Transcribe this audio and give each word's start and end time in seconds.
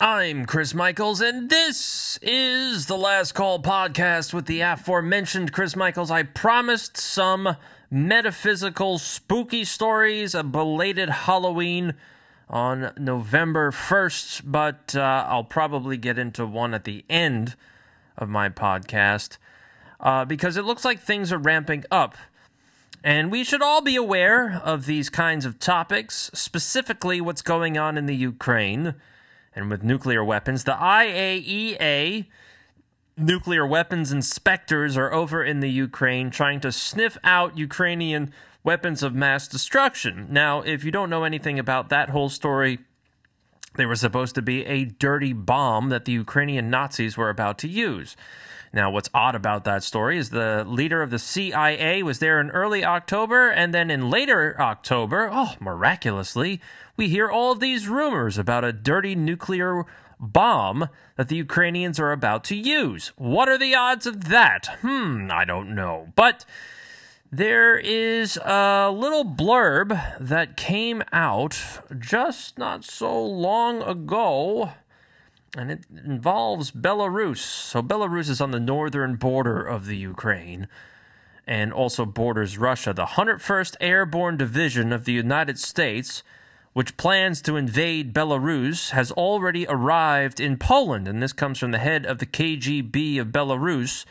I'm 0.00 0.46
Chris 0.46 0.74
Michaels, 0.74 1.20
and 1.20 1.50
this 1.50 2.20
is 2.22 2.86
the 2.86 2.96
Last 2.96 3.32
Call 3.32 3.60
podcast 3.60 4.32
with 4.32 4.46
the 4.46 4.60
aforementioned 4.60 5.52
Chris 5.52 5.74
Michaels. 5.74 6.08
I 6.08 6.22
promised 6.22 6.96
some 6.96 7.56
metaphysical, 7.90 8.98
spooky 8.98 9.64
stories, 9.64 10.36
a 10.36 10.44
belated 10.44 11.08
Halloween 11.08 11.94
on 12.48 12.92
November 12.96 13.72
1st, 13.72 14.42
but 14.44 14.94
uh, 14.94 15.26
I'll 15.28 15.42
probably 15.42 15.96
get 15.96 16.16
into 16.16 16.46
one 16.46 16.74
at 16.74 16.84
the 16.84 17.04
end 17.10 17.56
of 18.16 18.28
my 18.28 18.48
podcast 18.48 19.36
uh, 19.98 20.24
because 20.24 20.56
it 20.56 20.64
looks 20.64 20.84
like 20.84 21.00
things 21.00 21.32
are 21.32 21.38
ramping 21.38 21.84
up. 21.90 22.16
And 23.02 23.32
we 23.32 23.42
should 23.42 23.62
all 23.62 23.80
be 23.80 23.96
aware 23.96 24.60
of 24.62 24.86
these 24.86 25.10
kinds 25.10 25.44
of 25.44 25.58
topics, 25.58 26.30
specifically 26.34 27.20
what's 27.20 27.42
going 27.42 27.76
on 27.76 27.98
in 27.98 28.06
the 28.06 28.14
Ukraine 28.14 28.94
and 29.58 29.68
with 29.68 29.82
nuclear 29.82 30.24
weapons. 30.24 30.64
The 30.64 30.72
IAEA 30.72 32.26
nuclear 33.16 33.66
weapons 33.66 34.12
inspectors 34.12 34.96
are 34.96 35.12
over 35.12 35.44
in 35.44 35.58
the 35.60 35.70
Ukraine 35.70 36.30
trying 36.30 36.60
to 36.60 36.70
sniff 36.70 37.18
out 37.24 37.58
Ukrainian 37.58 38.32
weapons 38.62 39.02
of 39.02 39.14
mass 39.14 39.48
destruction. 39.48 40.28
Now, 40.30 40.62
if 40.62 40.84
you 40.84 40.92
don't 40.92 41.10
know 41.10 41.24
anything 41.24 41.58
about 41.58 41.88
that 41.88 42.10
whole 42.10 42.28
story, 42.28 42.78
they 43.74 43.84
were 43.84 43.96
supposed 43.96 44.36
to 44.36 44.42
be 44.42 44.64
a 44.64 44.84
dirty 44.84 45.32
bomb 45.32 45.88
that 45.88 46.04
the 46.04 46.12
Ukrainian 46.12 46.70
Nazis 46.70 47.16
were 47.16 47.28
about 47.28 47.58
to 47.58 47.68
use. 47.68 48.16
Now, 48.72 48.90
what's 48.90 49.10
odd 49.14 49.34
about 49.34 49.64
that 49.64 49.82
story 49.82 50.18
is 50.18 50.30
the 50.30 50.64
leader 50.66 51.02
of 51.02 51.10
the 51.10 51.18
CIA 51.18 52.02
was 52.02 52.18
there 52.18 52.40
in 52.40 52.50
early 52.50 52.84
October, 52.84 53.48
and 53.48 53.72
then 53.72 53.90
in 53.90 54.10
later 54.10 54.60
October, 54.60 55.30
oh, 55.32 55.54
miraculously, 55.60 56.60
we 56.96 57.08
hear 57.08 57.28
all 57.28 57.52
of 57.52 57.60
these 57.60 57.88
rumors 57.88 58.36
about 58.36 58.64
a 58.64 58.72
dirty 58.72 59.14
nuclear 59.14 59.84
bomb 60.20 60.88
that 61.16 61.28
the 61.28 61.36
Ukrainians 61.36 61.98
are 61.98 62.12
about 62.12 62.44
to 62.44 62.56
use. 62.56 63.12
What 63.16 63.48
are 63.48 63.58
the 63.58 63.74
odds 63.74 64.06
of 64.06 64.24
that? 64.28 64.66
Hmm, 64.82 65.28
I 65.30 65.44
don't 65.44 65.74
know. 65.74 66.12
But 66.16 66.44
there 67.30 67.76
is 67.76 68.36
a 68.38 68.90
little 68.90 69.24
blurb 69.24 70.18
that 70.18 70.56
came 70.56 71.02
out 71.12 71.80
just 71.98 72.58
not 72.58 72.84
so 72.84 73.22
long 73.22 73.82
ago, 73.82 74.72
and 75.58 75.70
it 75.70 75.84
involves 75.90 76.70
Belarus. 76.70 77.38
So, 77.38 77.82
Belarus 77.82 78.30
is 78.30 78.40
on 78.40 78.52
the 78.52 78.60
northern 78.60 79.16
border 79.16 79.62
of 79.62 79.86
the 79.86 79.96
Ukraine 79.96 80.68
and 81.46 81.72
also 81.72 82.04
borders 82.06 82.58
Russia. 82.58 82.92
The 82.92 83.06
101st 83.06 83.76
Airborne 83.80 84.36
Division 84.36 84.92
of 84.92 85.04
the 85.04 85.12
United 85.12 85.58
States 85.58 86.22
which 86.78 86.96
plans 86.96 87.42
to 87.42 87.56
invade 87.56 88.14
Belarus, 88.14 88.90
has 88.90 89.10
already 89.10 89.66
arrived 89.68 90.38
in 90.38 90.56
Poland. 90.56 91.08
And 91.08 91.20
this 91.20 91.32
comes 91.32 91.58
from 91.58 91.72
the 91.72 91.78
head 91.78 92.06
of 92.06 92.18
the 92.18 92.26
KGB 92.26 93.20
of 93.20 93.28
Belarus, 93.28 94.04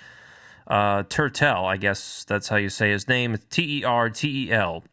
uh, 0.68 1.04
Tertel, 1.04 1.64
I 1.64 1.78
guess 1.78 2.26
that's 2.26 2.50
how 2.50 2.58
you 2.58 2.68
say 2.68 2.92
his 2.92 3.08
name. 3.08 3.38
T 3.50 3.80
E 3.80 3.84
R 3.86 4.10
T 4.10 4.48
E 4.48 4.52
L. 4.52 4.84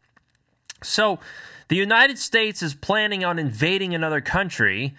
So 0.83 1.19
the 1.67 1.75
United 1.75 2.17
States 2.17 2.63
is 2.63 2.73
planning 2.73 3.25
on 3.25 3.37
invading 3.37 3.93
another 3.93 4.21
country 4.21 4.95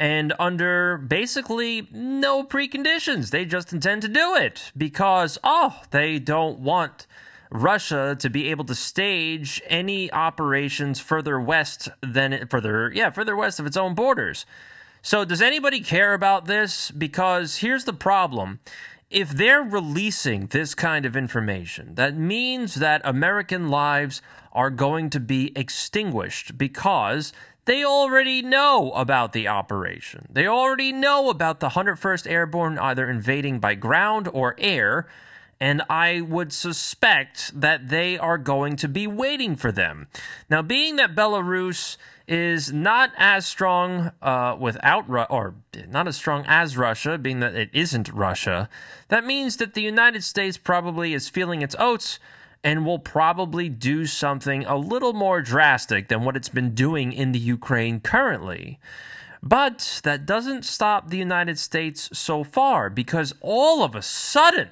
and 0.00 0.32
under 0.38 0.96
basically 0.96 1.86
no 1.92 2.42
preconditions. 2.42 3.30
They 3.30 3.44
just 3.44 3.70
intend 3.70 4.00
to 4.02 4.08
do 4.08 4.34
it 4.34 4.72
because, 4.74 5.38
oh, 5.44 5.82
they 5.90 6.18
don't 6.18 6.58
want 6.58 7.06
Russia 7.50 8.16
to 8.18 8.30
be 8.30 8.48
able 8.48 8.64
to 8.64 8.74
stage 8.74 9.60
any 9.66 10.10
operations 10.10 11.00
further 11.00 11.38
west 11.38 11.90
than 12.00 12.46
further 12.46 12.92
yeah 12.94 13.10
further 13.10 13.36
west 13.36 13.60
of 13.60 13.66
its 13.66 13.76
own 13.76 13.94
borders. 13.94 14.46
So 15.02 15.24
does 15.24 15.42
anybody 15.42 15.80
care 15.80 16.14
about 16.14 16.46
this? 16.46 16.90
Because 16.90 17.56
here's 17.56 17.84
the 17.84 17.92
problem. 17.92 18.60
If 19.10 19.30
they're 19.30 19.62
releasing 19.62 20.46
this 20.46 20.74
kind 20.74 21.04
of 21.04 21.16
information, 21.16 21.96
that 21.96 22.16
means 22.16 22.76
that 22.76 23.02
American 23.04 23.68
lives 23.68 24.22
are 24.52 24.70
going 24.70 25.10
to 25.10 25.20
be 25.20 25.52
extinguished 25.56 26.56
because 26.56 27.32
they 27.70 27.84
already 27.84 28.42
know 28.42 28.90
about 28.96 29.32
the 29.32 29.46
operation. 29.46 30.26
They 30.28 30.48
already 30.48 30.90
know 30.90 31.30
about 31.30 31.60
the 31.60 31.68
101st 31.68 32.28
Airborne 32.28 32.80
either 32.80 33.08
invading 33.08 33.60
by 33.60 33.76
ground 33.76 34.28
or 34.32 34.56
air 34.58 35.06
and 35.60 35.80
I 35.88 36.20
would 36.20 36.52
suspect 36.52 37.52
that 37.60 37.88
they 37.88 38.18
are 38.18 38.38
going 38.38 38.74
to 38.76 38.88
be 38.88 39.06
waiting 39.06 39.54
for 39.54 39.70
them. 39.70 40.08
Now, 40.48 40.62
being 40.62 40.96
that 40.96 41.14
Belarus 41.14 41.96
is 42.26 42.72
not 42.72 43.12
as 43.16 43.46
strong 43.46 44.10
uh, 44.20 44.56
without 44.58 45.08
Ru- 45.08 45.22
or 45.30 45.54
not 45.88 46.08
as 46.08 46.16
strong 46.16 46.44
as 46.48 46.76
Russia, 46.76 47.18
being 47.18 47.38
that 47.38 47.54
it 47.54 47.70
isn't 47.72 48.08
Russia, 48.08 48.68
that 49.08 49.24
means 49.24 49.58
that 49.58 49.74
the 49.74 49.82
United 49.82 50.24
States 50.24 50.56
probably 50.56 51.14
is 51.14 51.28
feeling 51.28 51.62
its 51.62 51.76
oats 51.78 52.18
and 52.62 52.84
will 52.84 52.98
probably 52.98 53.68
do 53.68 54.06
something 54.06 54.64
a 54.64 54.76
little 54.76 55.12
more 55.12 55.40
drastic 55.40 56.08
than 56.08 56.24
what 56.24 56.36
it's 56.36 56.48
been 56.48 56.74
doing 56.74 57.12
in 57.12 57.32
the 57.32 57.38
Ukraine 57.38 58.00
currently. 58.00 58.78
But 59.42 60.00
that 60.04 60.26
doesn't 60.26 60.64
stop 60.64 61.08
the 61.08 61.16
United 61.16 61.58
States 61.58 62.10
so 62.12 62.44
far 62.44 62.90
because 62.90 63.32
all 63.40 63.82
of 63.82 63.94
a 63.94 64.02
sudden, 64.02 64.68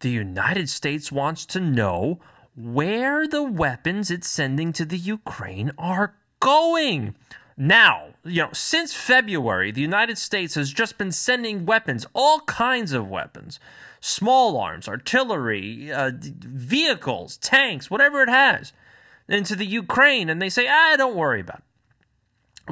the 0.00 0.10
United 0.10 0.68
States 0.68 1.12
wants 1.12 1.46
to 1.46 1.60
know 1.60 2.18
where 2.56 3.28
the 3.28 3.44
weapons 3.44 4.10
it's 4.10 4.28
sending 4.28 4.72
to 4.72 4.84
the 4.84 4.98
Ukraine 4.98 5.70
are 5.78 6.14
going. 6.40 7.14
Now, 7.56 8.14
you 8.24 8.42
know, 8.42 8.50
since 8.52 8.94
February, 8.94 9.70
the 9.70 9.80
United 9.80 10.18
States 10.18 10.56
has 10.56 10.72
just 10.72 10.98
been 10.98 11.12
sending 11.12 11.66
weapons, 11.66 12.06
all 12.14 12.40
kinds 12.40 12.92
of 12.92 13.08
weapons 13.08 13.60
small 14.00 14.56
arms, 14.56 14.88
artillery, 14.88 15.92
uh, 15.92 16.12
vehicles, 16.14 17.36
tanks, 17.38 17.90
whatever 17.90 18.22
it 18.22 18.28
has, 18.28 18.72
into 19.28 19.54
the 19.56 19.66
Ukraine. 19.66 20.28
And 20.28 20.40
they 20.40 20.48
say, 20.48 20.66
ah, 20.68 20.94
don't 20.96 21.16
worry 21.16 21.40
about 21.40 21.58
it. 21.58 21.64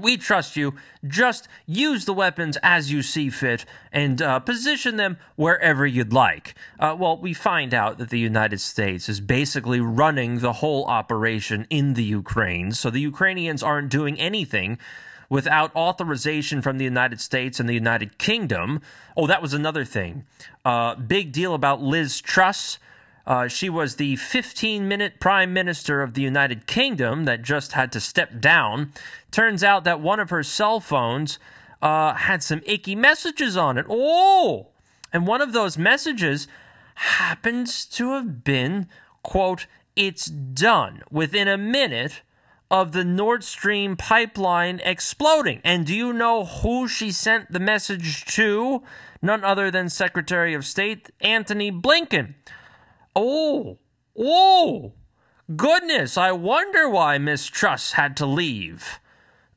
We 0.01 0.17
trust 0.17 0.57
you. 0.57 0.75
Just 1.07 1.49
use 1.67 2.05
the 2.05 2.13
weapons 2.13 2.59
as 2.63 2.93
you 2.93 3.03
see 3.03 3.31
fit 3.31 3.65
and 3.93 4.21
uh, 4.21 4.41
position 4.41 4.97
them 4.97 5.17
wherever 5.37 5.87
you'd 5.87 6.13
like. 6.13 6.55
Uh, 6.79 6.95
well, 6.99 7.17
we 7.17 7.33
find 7.33 7.73
out 7.73 7.99
that 7.99 8.11
the 8.11 8.19
United 8.19 8.61
States 8.61 9.09
is 9.09 9.21
basically 9.21 9.81
running 9.81 10.41
the 10.41 10.55
whole 10.55 10.85
operation 10.85 11.67
in 11.71 11.95
the 11.95 12.05
Ukraine, 12.05 12.73
so 12.73 12.91
the 12.91 13.01
Ukrainians 13.01 13.63
aren't 13.63 13.91
doing 13.91 14.19
anything 14.21 14.79
without 15.29 15.75
authorization 15.75 16.63
from 16.63 16.79
the 16.79 16.85
United 16.85 17.21
States 17.21 17.59
and 17.61 17.69
the 17.69 17.75
United 17.75 18.19
Kingdom. 18.19 18.81
Oh, 19.17 19.27
that 19.27 19.43
was 19.43 19.55
another 19.55 19.85
thing. 19.85 20.25
Uh, 20.65 20.95
big 20.95 21.33
deal 21.33 21.55
about 21.55 21.83
Liz 21.83 22.21
Truss. 22.21 22.79
Uh, 23.27 23.49
she 23.49 23.69
was 23.69 23.97
the 23.97 24.17
15 24.17 24.87
minute 24.87 25.19
prime 25.19 25.53
minister 25.53 26.01
of 26.01 26.15
the 26.15 26.23
United 26.23 26.67
Kingdom 26.67 27.25
that 27.25 27.43
just 27.43 27.73
had 27.73 27.91
to 27.93 28.01
step 28.01 28.41
down. 28.41 28.93
Turns 29.31 29.65
out 29.65 29.85
that 29.85 30.01
one 30.01 30.21
of 30.21 30.31
her 30.31 30.45
cell 30.45 30.79
phones 30.79 31.39
uh, 31.83 32.15
had 32.15 32.43
some 32.43 32.63
icky 32.65 32.95
messages 32.95 33.57
on 33.57 33.79
it. 33.79 33.87
Oh! 33.89 34.69
And 35.13 35.27
one 35.27 35.41
of 35.41 35.53
those 35.53 35.77
messages 35.77 36.47
happens 36.95 37.85
to 37.87 38.13
have 38.13 38.45
been, 38.45 38.89
quote, 39.23 39.67
it's 39.97 40.27
done 40.27 41.03
within 41.11 41.49
a 41.49 41.59
minute 41.59 42.23
of 42.71 42.93
the 42.93 43.05
Nord 43.05 43.45
Stream 43.45 43.97
pipeline 43.97 44.81
exploding. 44.85 45.61
And 45.65 45.87
do 45.87 45.95
you 45.95 46.13
know 46.13 46.45
who 46.45 46.89
she 46.89 47.11
sent 47.11 47.53
the 47.53 47.61
message 47.61 48.25
to? 48.35 48.83
None 49.23 49.45
other 49.45 49.71
than 49.71 49.89
Secretary 49.89 50.55
of 50.55 50.65
State 50.65 51.11
Antony 51.21 51.71
Blinken. 51.71 52.35
Oh, 53.15 53.79
oh, 54.19 54.93
goodness, 55.55 56.19
I 56.19 56.33
wonder 56.33 56.89
why 56.89 57.19
Miss 57.19 57.47
Truss 57.47 57.93
had 57.93 58.17
to 58.19 58.27
leave. 58.27 59.01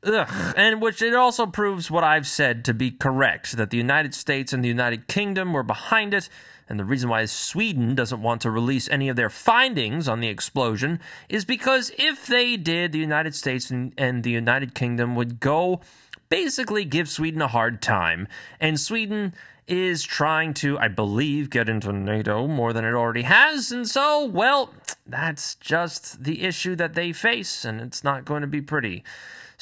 Ugh. 0.02 0.54
And 0.56 0.80
which 0.80 1.02
it 1.02 1.14
also 1.14 1.46
proves 1.46 1.90
what 1.90 2.04
I've 2.04 2.26
said 2.26 2.64
to 2.64 2.74
be 2.74 2.90
correct 2.90 3.56
that 3.56 3.70
the 3.70 3.76
United 3.76 4.14
States 4.14 4.52
and 4.52 4.64
the 4.64 4.68
United 4.68 5.08
Kingdom 5.08 5.52
were 5.52 5.62
behind 5.62 6.14
it. 6.14 6.28
And 6.70 6.78
the 6.78 6.84
reason 6.84 7.10
why 7.10 7.24
Sweden 7.24 7.96
doesn't 7.96 8.22
want 8.22 8.40
to 8.42 8.50
release 8.50 8.88
any 8.88 9.08
of 9.08 9.16
their 9.16 9.28
findings 9.28 10.06
on 10.06 10.20
the 10.20 10.28
explosion 10.28 11.00
is 11.28 11.44
because 11.44 11.90
if 11.98 12.28
they 12.28 12.56
did, 12.56 12.92
the 12.92 12.98
United 12.98 13.34
States 13.34 13.70
and, 13.70 13.92
and 13.98 14.22
the 14.22 14.30
United 14.30 14.72
Kingdom 14.72 15.16
would 15.16 15.40
go 15.40 15.80
basically 16.28 16.84
give 16.84 17.08
Sweden 17.08 17.42
a 17.42 17.48
hard 17.48 17.82
time. 17.82 18.28
And 18.60 18.78
Sweden 18.78 19.34
is 19.66 20.04
trying 20.04 20.54
to, 20.54 20.78
I 20.78 20.86
believe, 20.86 21.50
get 21.50 21.68
into 21.68 21.92
NATO 21.92 22.46
more 22.46 22.72
than 22.72 22.84
it 22.84 22.94
already 22.94 23.22
has. 23.22 23.72
And 23.72 23.88
so, 23.88 24.24
well, 24.24 24.72
that's 25.04 25.56
just 25.56 26.22
the 26.22 26.42
issue 26.44 26.76
that 26.76 26.94
they 26.94 27.12
face, 27.12 27.64
and 27.64 27.80
it's 27.80 28.04
not 28.04 28.24
going 28.24 28.42
to 28.42 28.48
be 28.48 28.60
pretty. 28.60 29.02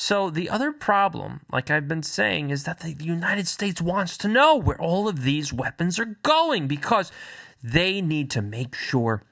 So, 0.00 0.30
the 0.30 0.48
other 0.48 0.70
problem, 0.70 1.40
like 1.50 1.72
I've 1.72 1.88
been 1.88 2.04
saying, 2.04 2.50
is 2.50 2.62
that 2.62 2.78
the 2.78 2.92
United 2.92 3.48
States 3.48 3.82
wants 3.82 4.16
to 4.18 4.28
know 4.28 4.54
where 4.54 4.80
all 4.80 5.08
of 5.08 5.24
these 5.24 5.52
weapons 5.52 5.98
are 5.98 6.16
going 6.22 6.68
because 6.68 7.10
they 7.64 8.00
need 8.00 8.30
to 8.30 8.40
make 8.40 8.76
sure 8.76 9.24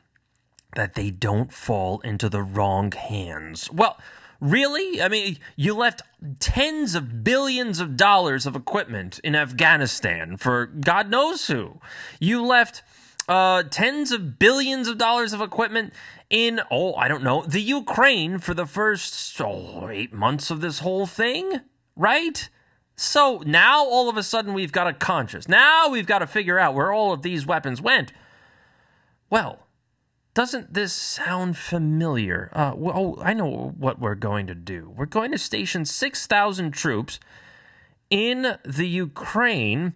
that 0.75 0.95
they 0.95 1.13
don't 1.13 1.53
fall 1.53 2.01
into 2.01 2.29
the 2.29 2.43
wrong 2.43 2.91
hands. 2.91 3.71
Well, 3.71 3.97
Really? 4.39 5.01
I 5.01 5.09
mean, 5.09 5.39
you 5.57 5.75
left 5.75 6.03
tens 6.41 6.95
of 6.95 7.25
billions 7.25 7.81
of 7.81 7.97
dollars 7.97 8.45
of 8.45 8.55
equipment 8.55 9.19
in 9.25 9.35
Afghanistan 9.35 10.37
for 10.37 10.67
God 10.67 11.09
knows 11.09 11.47
who. 11.47 11.81
You 12.21 12.45
left 12.45 12.83
uh, 13.29 13.65
tens 13.65 14.13
of 14.13 14.39
billions 14.39 14.89
of 14.89 14.99
dollars 14.99 15.33
of 15.33 15.41
equipment 15.41 15.93
in, 16.31 16.61
oh, 16.71 16.95
I 16.95 17.09
don't 17.09 17.23
know, 17.23 17.43
the 17.43 17.61
Ukraine 17.61 18.39
for 18.39 18.55
the 18.55 18.67
first 18.67 19.41
oh, 19.41 19.89
eight 19.89 20.13
months 20.13 20.51
of 20.51 20.61
this 20.61 20.81
whole 20.81 21.07
thing, 21.07 21.61
right? 21.95 22.49
So 22.97 23.43
now 23.45 23.85
all 23.85 24.09
of 24.09 24.17
a 24.17 24.23
sudden 24.23 24.55
we've 24.55 24.73
got 24.73 24.87
a 24.87 24.93
conscience. 24.93 25.49
Now 25.49 25.89
we've 25.89 26.07
got 26.07 26.21
to 26.21 26.27
figure 26.27 26.59
out 26.59 26.75
where 26.75 26.93
all 26.93 27.13
of 27.13 27.23
these 27.23 27.47
weapons 27.47 27.81
went. 27.81 28.13
Well, 29.29 29.67
doesn't 30.35 30.75
this 30.75 30.93
sound 30.93 31.57
familiar? 31.57 32.51
Uh, 32.53 32.73
well, 32.77 33.17
oh, 33.19 33.23
I 33.23 33.33
know 33.33 33.75
what 33.79 33.99
we're 33.99 34.15
going 34.15 34.47
to 34.47 34.55
do. 34.55 34.93
We're 34.95 35.07
going 35.07 35.33
to 35.33 35.39
station 35.39 35.85
6,000 35.85 36.73
troops 36.73 37.19
in 38.11 38.57
the 38.65 38.87
Ukraine 38.87 39.95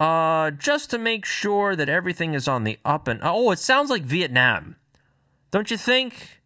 uh, 0.00 0.50
just 0.50 0.90
to 0.90 0.98
make 0.98 1.26
sure 1.26 1.76
that 1.76 1.90
everything 1.90 2.32
is 2.32 2.48
on 2.48 2.64
the 2.64 2.78
up 2.84 3.06
and 3.06 3.20
oh, 3.22 3.50
it 3.50 3.58
sounds 3.58 3.90
like 3.90 4.02
Vietnam, 4.02 4.76
don't 5.50 5.70
you 5.70 5.76
think? 5.76 6.40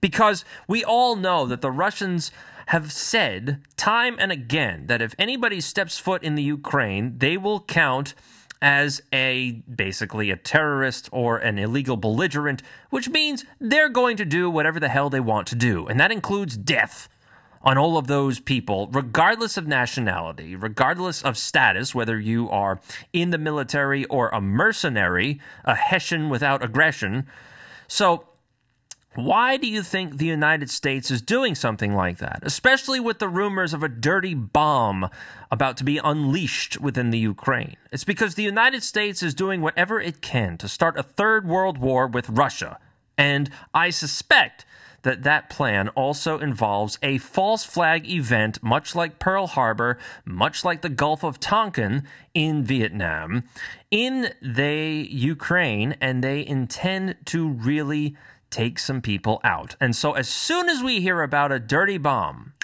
Because 0.00 0.44
we 0.66 0.82
all 0.82 1.14
know 1.14 1.46
that 1.46 1.60
the 1.60 1.70
Russians 1.70 2.32
have 2.68 2.90
said 2.90 3.60
time 3.76 4.16
and 4.18 4.32
again 4.32 4.86
that 4.86 5.02
if 5.02 5.14
anybody 5.18 5.60
steps 5.60 5.98
foot 5.98 6.22
in 6.22 6.34
the 6.34 6.42
Ukraine, 6.42 7.18
they 7.18 7.36
will 7.36 7.60
count 7.60 8.14
as 8.62 9.02
a 9.12 9.62
basically 9.74 10.30
a 10.30 10.36
terrorist 10.36 11.10
or 11.12 11.36
an 11.36 11.58
illegal 11.58 11.98
belligerent, 11.98 12.62
which 12.88 13.10
means 13.10 13.44
they're 13.60 13.90
going 13.90 14.16
to 14.16 14.24
do 14.24 14.48
whatever 14.48 14.80
the 14.80 14.88
hell 14.88 15.10
they 15.10 15.20
want 15.20 15.46
to 15.48 15.54
do, 15.54 15.86
and 15.86 16.00
that 16.00 16.10
includes 16.10 16.56
death 16.56 17.08
on 17.64 17.78
all 17.78 17.96
of 17.96 18.06
those 18.06 18.38
people, 18.38 18.88
regardless 18.92 19.56
of 19.56 19.66
nationality, 19.66 20.54
regardless 20.54 21.22
of 21.22 21.38
status, 21.38 21.94
whether 21.94 22.20
you 22.20 22.48
are 22.50 22.78
in 23.12 23.30
the 23.30 23.38
military 23.38 24.04
or 24.06 24.28
a 24.28 24.40
mercenary, 24.40 25.40
a 25.64 25.74
Hessian 25.74 26.28
without 26.28 26.62
aggression. 26.62 27.26
So, 27.88 28.28
why 29.14 29.56
do 29.56 29.68
you 29.68 29.84
think 29.84 30.16
the 30.16 30.26
United 30.26 30.68
States 30.70 31.08
is 31.08 31.22
doing 31.22 31.54
something 31.54 31.94
like 31.94 32.18
that, 32.18 32.40
especially 32.42 32.98
with 32.98 33.20
the 33.20 33.28
rumors 33.28 33.72
of 33.72 33.84
a 33.84 33.88
dirty 33.88 34.34
bomb 34.34 35.08
about 35.52 35.76
to 35.76 35.84
be 35.84 35.98
unleashed 35.98 36.80
within 36.80 37.10
the 37.10 37.18
Ukraine? 37.18 37.76
It's 37.92 38.02
because 38.02 38.34
the 38.34 38.42
United 38.42 38.82
States 38.82 39.22
is 39.22 39.32
doing 39.32 39.60
whatever 39.60 40.00
it 40.00 40.20
can 40.20 40.58
to 40.58 40.68
start 40.68 40.98
a 40.98 41.04
third 41.04 41.46
world 41.46 41.78
war 41.78 42.08
with 42.08 42.28
Russia. 42.28 42.78
And 43.16 43.50
I 43.72 43.90
suspect 43.90 44.66
that 45.04 45.22
that 45.22 45.48
plan 45.48 45.88
also 45.90 46.38
involves 46.38 46.98
a 47.02 47.18
false 47.18 47.64
flag 47.64 48.10
event, 48.10 48.62
much 48.62 48.94
like 48.94 49.18
Pearl 49.18 49.46
Harbor, 49.46 49.98
much 50.24 50.64
like 50.64 50.82
the 50.82 50.88
Gulf 50.88 51.22
of 51.22 51.38
Tonkin 51.38 52.02
in 52.34 52.64
Vietnam, 52.64 53.44
in 53.90 54.32
the 54.42 55.06
Ukraine, 55.10 55.96
and 56.00 56.24
they 56.24 56.44
intend 56.44 57.16
to 57.26 57.48
really 57.48 58.16
take 58.50 58.78
some 58.78 59.00
people 59.00 59.40
out. 59.44 59.76
And 59.80 59.94
so, 59.94 60.12
as 60.12 60.28
soon 60.28 60.68
as 60.68 60.82
we 60.82 61.00
hear 61.00 61.22
about 61.22 61.52
a 61.52 61.58
dirty 61.58 61.98
bomb, 61.98 62.54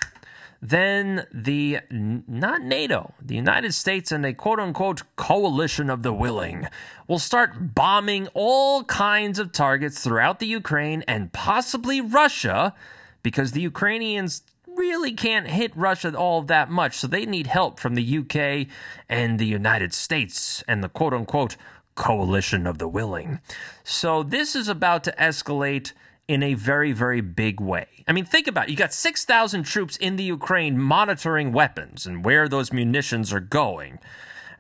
then 0.63 1.27
the 1.33 1.81
not 1.91 2.63
NATO, 2.63 3.15
the 3.21 3.35
United 3.35 3.73
States 3.73 4.13
and 4.13 4.27
a 4.27 4.35
quote 4.35 4.61
unquote 4.61 5.03
coalition 5.17 5.89
of 5.89 6.03
the 6.03 6.13
willing 6.13 6.69
will 7.09 7.19
start 7.19 7.75
bombing 7.75 8.29
all 8.35 8.85
kinds 8.85 9.39
of 9.39 9.53
targets 9.53 10.03
throughout 10.05 10.39
the 10.39 10.47
Ukraine 10.47 11.03
and 11.09 11.33
possibly 11.33 12.01
Russia 12.01 12.75
because 13.23 13.53
the 13.53 13.63
Ukrainians 13.63 14.43
really 14.67 15.13
can't 15.13 15.49
hit 15.49 15.75
Russia 15.75 16.15
all 16.15 16.43
that 16.43 16.71
much. 16.71 16.97
So 16.97 17.07
they 17.07 17.27
need 17.27 17.47
help 17.47 17.81
from 17.81 17.95
the 17.95 18.19
UK 18.19 18.67
and 19.09 19.39
the 19.39 19.47
United 19.47 19.95
States 19.95 20.63
and 20.69 20.85
the 20.85 20.89
quote 20.89 21.15
unquote 21.15 21.57
coalition 21.95 22.67
of 22.67 22.79
the 22.79 22.89
willing. 22.89 23.41
So 23.83 24.23
this 24.23 24.55
is 24.55 24.69
about 24.69 25.05
to 25.05 25.15
escalate 25.19 25.93
in 26.31 26.45
a 26.45 26.55
very, 26.55 26.93
very 26.93 27.21
big 27.21 27.61
way. 27.61 27.89
I 28.07 28.13
mean, 28.13 28.25
think 28.25 28.47
about 28.47 28.69
it. 28.69 28.71
You 28.71 28.77
got 28.77 28.95
6,000 28.95 29.65
troops 29.65 29.97
in 29.97 30.15
the 30.15 30.23
Ukraine 30.23 30.79
monitoring 30.79 31.51
weapons 31.51 32.07
and 32.07 32.25
where 32.25 32.49
those 32.49 32.73
munitions 32.73 33.33
are 33.33 33.41
going. 33.41 33.99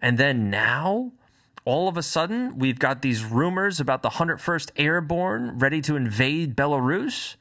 And 0.02 0.18
then 0.18 0.50
now, 0.50 1.12
all 1.64 1.86
of 1.86 1.96
a 1.96 2.02
sudden, 2.02 2.58
we've 2.58 2.80
got 2.80 3.02
these 3.02 3.24
rumors 3.24 3.78
about 3.78 4.02
the 4.02 4.10
101st 4.10 4.72
Airborne 4.74 5.60
ready 5.60 5.80
to 5.82 5.94
invade 5.94 6.56
Belarus. 6.56 7.36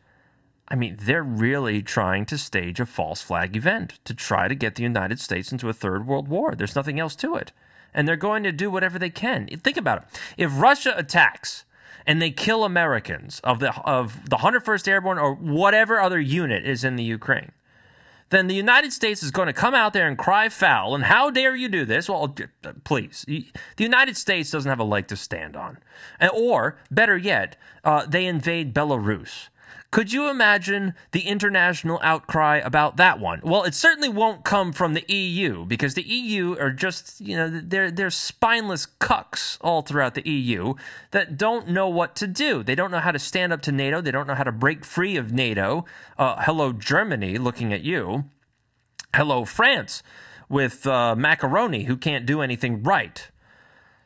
I 0.67 0.75
mean, 0.75 0.97
they're 1.01 1.23
really 1.23 1.81
trying 1.81 2.27
to 2.27 2.37
stage 2.37 2.79
a 2.79 2.85
false 2.85 3.23
flag 3.23 3.57
event 3.57 3.97
to 4.05 4.13
try 4.13 4.47
to 4.47 4.53
get 4.53 4.75
the 4.75 4.83
United 4.83 5.19
States 5.19 5.51
into 5.51 5.69
a 5.69 5.73
third 5.73 6.05
world 6.05 6.27
war. 6.27 6.53
There's 6.53 6.75
nothing 6.75 6.99
else 6.99 7.15
to 7.15 7.33
it. 7.33 7.51
And 7.95 8.07
they're 8.07 8.15
going 8.15 8.43
to 8.43 8.51
do 8.51 8.69
whatever 8.69 8.99
they 8.99 9.09
can. 9.09 9.47
Think 9.47 9.77
about 9.77 10.03
it. 10.03 10.21
If 10.37 10.51
Russia 10.61 10.93
attacks, 10.95 11.65
and 12.09 12.19
they 12.19 12.31
kill 12.31 12.63
Americans 12.63 13.39
of 13.43 13.59
the 13.59 13.71
of 13.81 14.27
the 14.27 14.37
101st 14.37 14.87
Airborne 14.87 15.19
or 15.19 15.35
whatever 15.35 16.01
other 16.01 16.19
unit 16.19 16.65
is 16.65 16.83
in 16.83 16.95
the 16.95 17.03
Ukraine, 17.03 17.51
then 18.31 18.47
the 18.47 18.55
United 18.55 18.91
States 18.91 19.21
is 19.21 19.29
going 19.29 19.45
to 19.45 19.53
come 19.53 19.75
out 19.75 19.93
there 19.93 20.07
and 20.07 20.17
cry 20.17 20.49
foul. 20.49 20.95
And 20.95 21.03
how 21.03 21.29
dare 21.29 21.55
you 21.55 21.69
do 21.69 21.85
this? 21.85 22.09
Well, 22.09 22.35
please, 22.83 23.25
the 23.27 23.45
United 23.77 24.17
States 24.17 24.49
doesn't 24.49 24.67
have 24.67 24.79
a 24.79 24.83
leg 24.83 25.07
to 25.09 25.15
stand 25.15 25.55
on, 25.55 25.77
or 26.33 26.79
better 26.89 27.15
yet, 27.15 27.57
uh, 27.83 28.07
they 28.07 28.25
invade 28.25 28.73
Belarus. 28.73 29.49
Could 29.91 30.13
you 30.13 30.29
imagine 30.29 30.93
the 31.13 31.21
international 31.21 31.99
outcry 32.03 32.57
about 32.57 32.97
that 32.97 33.19
one? 33.19 33.41
Well, 33.43 33.63
it 33.63 33.73
certainly 33.73 34.09
won't 34.09 34.43
come 34.43 34.71
from 34.71 34.93
the 34.93 35.03
EU 35.11 35.65
because 35.65 35.95
the 35.95 36.03
EU 36.03 36.55
are 36.59 36.69
just, 36.69 37.19
you 37.19 37.35
know, 37.35 37.49
they're 37.49 37.89
they're 37.89 38.11
spineless 38.11 38.85
cucks 38.85 39.57
all 39.61 39.81
throughout 39.81 40.13
the 40.13 40.29
EU 40.29 40.75
that 41.09 41.37
don't 41.37 41.69
know 41.69 41.89
what 41.89 42.15
to 42.17 42.27
do. 42.27 42.61
They 42.61 42.75
don't 42.75 42.91
know 42.91 42.99
how 42.99 43.11
to 43.11 43.17
stand 43.17 43.51
up 43.51 43.63
to 43.63 43.71
NATO. 43.71 43.99
They 43.99 44.11
don't 44.11 44.27
know 44.27 44.35
how 44.35 44.43
to 44.43 44.51
break 44.51 44.85
free 44.85 45.17
of 45.17 45.31
NATO. 45.33 45.85
Uh, 46.19 46.35
hello, 46.43 46.71
Germany, 46.71 47.39
looking 47.39 47.73
at 47.73 47.81
you. 47.81 48.25
Hello, 49.15 49.43
France, 49.43 50.03
with 50.47 50.85
uh, 50.85 51.15
macaroni 51.15 51.85
who 51.85 51.97
can't 51.97 52.27
do 52.27 52.41
anything 52.41 52.83
right. 52.83 53.27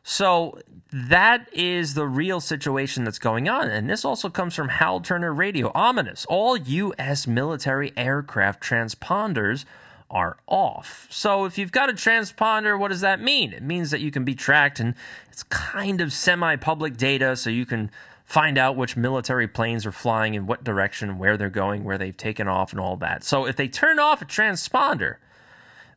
So 0.02 0.60
that 0.94 1.50
is 1.52 1.96
the 1.96 2.08
real 2.08 2.40
situation 2.40 3.04
that's 3.04 3.18
going 3.18 3.50
on. 3.50 3.68
And 3.68 3.90
this 3.90 4.06
also 4.06 4.30
comes 4.30 4.54
from 4.54 4.70
Hal 4.70 5.00
Turner 5.00 5.34
Radio. 5.34 5.72
Ominous. 5.74 6.26
All 6.26 6.56
U.S. 6.56 7.26
military 7.26 7.92
aircraft 7.98 8.64
transponders 8.64 9.66
are 10.12 10.38
off. 10.46 11.08
So 11.10 11.46
if 11.46 11.58
you've 11.58 11.72
got 11.72 11.90
a 11.90 11.94
transponder, 11.94 12.78
what 12.78 12.90
does 12.90 13.02
that 13.02 13.20
mean? 13.20 13.52
It 13.54 13.64
means 13.64 13.90
that 13.90 14.02
you 14.02 14.12
can 14.12 14.24
be 14.24 14.36
tracked 14.36 14.80
and 14.80 14.94
it's 15.32 15.42
kind 15.44 16.00
of 16.00 16.14
semi 16.14 16.56
public 16.58 16.96
data, 16.96 17.36
so 17.36 17.50
you 17.50 17.66
can 17.66 17.90
find 18.24 18.60
out 18.60 18.76
which 18.76 18.96
military 18.96 19.48
planes 19.48 19.88
are 19.88 19.92
flying 19.92 20.36
in 20.36 20.46
what 20.46 20.64
direction, 20.64 21.18
where 21.18 21.38
they're 21.38 21.50
going, 21.50 21.84
where 21.84 21.98
they've 21.98 22.16
taken 22.16 22.48
off, 22.48 22.72
and 22.72 22.80
all 22.80 22.96
that. 22.98 23.24
So 23.24 23.48
if 23.48 23.56
they 23.56 23.68
turn 23.68 23.98
off 23.98 24.22
a 24.22 24.26
transponder, 24.26 25.16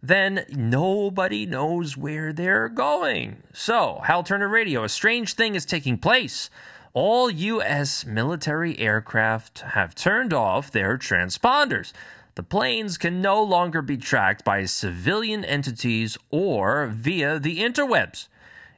then 0.08 0.44
nobody 0.50 1.46
knows 1.46 1.96
where 1.96 2.32
they're 2.32 2.68
going. 2.68 3.42
So, 3.52 4.00
Hal 4.04 4.22
Turner 4.22 4.48
Radio, 4.48 4.84
a 4.84 4.88
strange 4.88 5.34
thing 5.34 5.54
is 5.54 5.64
taking 5.64 5.98
place. 5.98 6.50
All 6.92 7.30
U.S. 7.30 8.06
military 8.06 8.78
aircraft 8.78 9.60
have 9.60 9.94
turned 9.94 10.32
off 10.32 10.70
their 10.70 10.96
transponders. 10.96 11.92
The 12.36 12.42
planes 12.42 12.98
can 12.98 13.20
no 13.20 13.42
longer 13.42 13.82
be 13.82 13.96
tracked 13.96 14.44
by 14.44 14.64
civilian 14.64 15.44
entities 15.44 16.16
or 16.30 16.86
via 16.86 17.38
the 17.38 17.58
interwebs. 17.58 18.28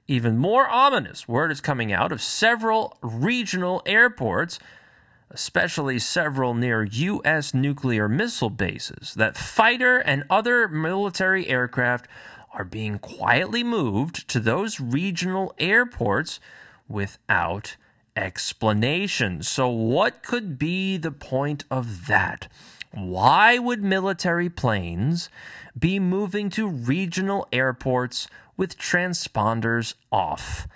Even 0.07 0.39
more 0.39 0.69
ominous, 0.69 1.29
word 1.29 1.53
is 1.53 1.61
coming 1.61 1.93
out 1.93 2.13
of 2.13 2.23
several 2.23 2.97
regional 3.03 3.83
airports 3.85 4.59
especially 5.31 5.99
several 5.99 6.55
near 6.55 6.85
U.S. 6.85 7.53
nuclear 7.53 8.09
missile 8.09 8.51
bases, 8.51 9.15
that 9.15 9.37
fighter 9.37 9.99
and 9.99 10.25
other 10.31 10.69
military 10.69 11.49
aircraft 11.49 12.07
are 12.53 12.65
being 12.65 12.99
quietly 12.99 13.63
moved 13.63 14.29
to 14.29 14.41
those 14.41 14.81
regional 14.81 15.55
airports 15.59 16.41
without 16.89 17.77
explanation. 18.17 19.43
So, 19.43 19.69
what 19.69 20.23
could 20.23 20.59
be 20.59 20.97
the 20.97 21.13
point 21.13 21.65
of 21.71 22.07
that? 22.07 22.49
Why 22.91 23.59
would 23.59 23.83
military 23.83 24.49
planes 24.49 25.29
be 25.79 25.99
moving 25.99 26.49
to 26.51 26.67
regional 26.67 27.47
airports 27.53 28.29
with 28.57 28.79
transponders 28.79 29.95
off? 30.11 30.67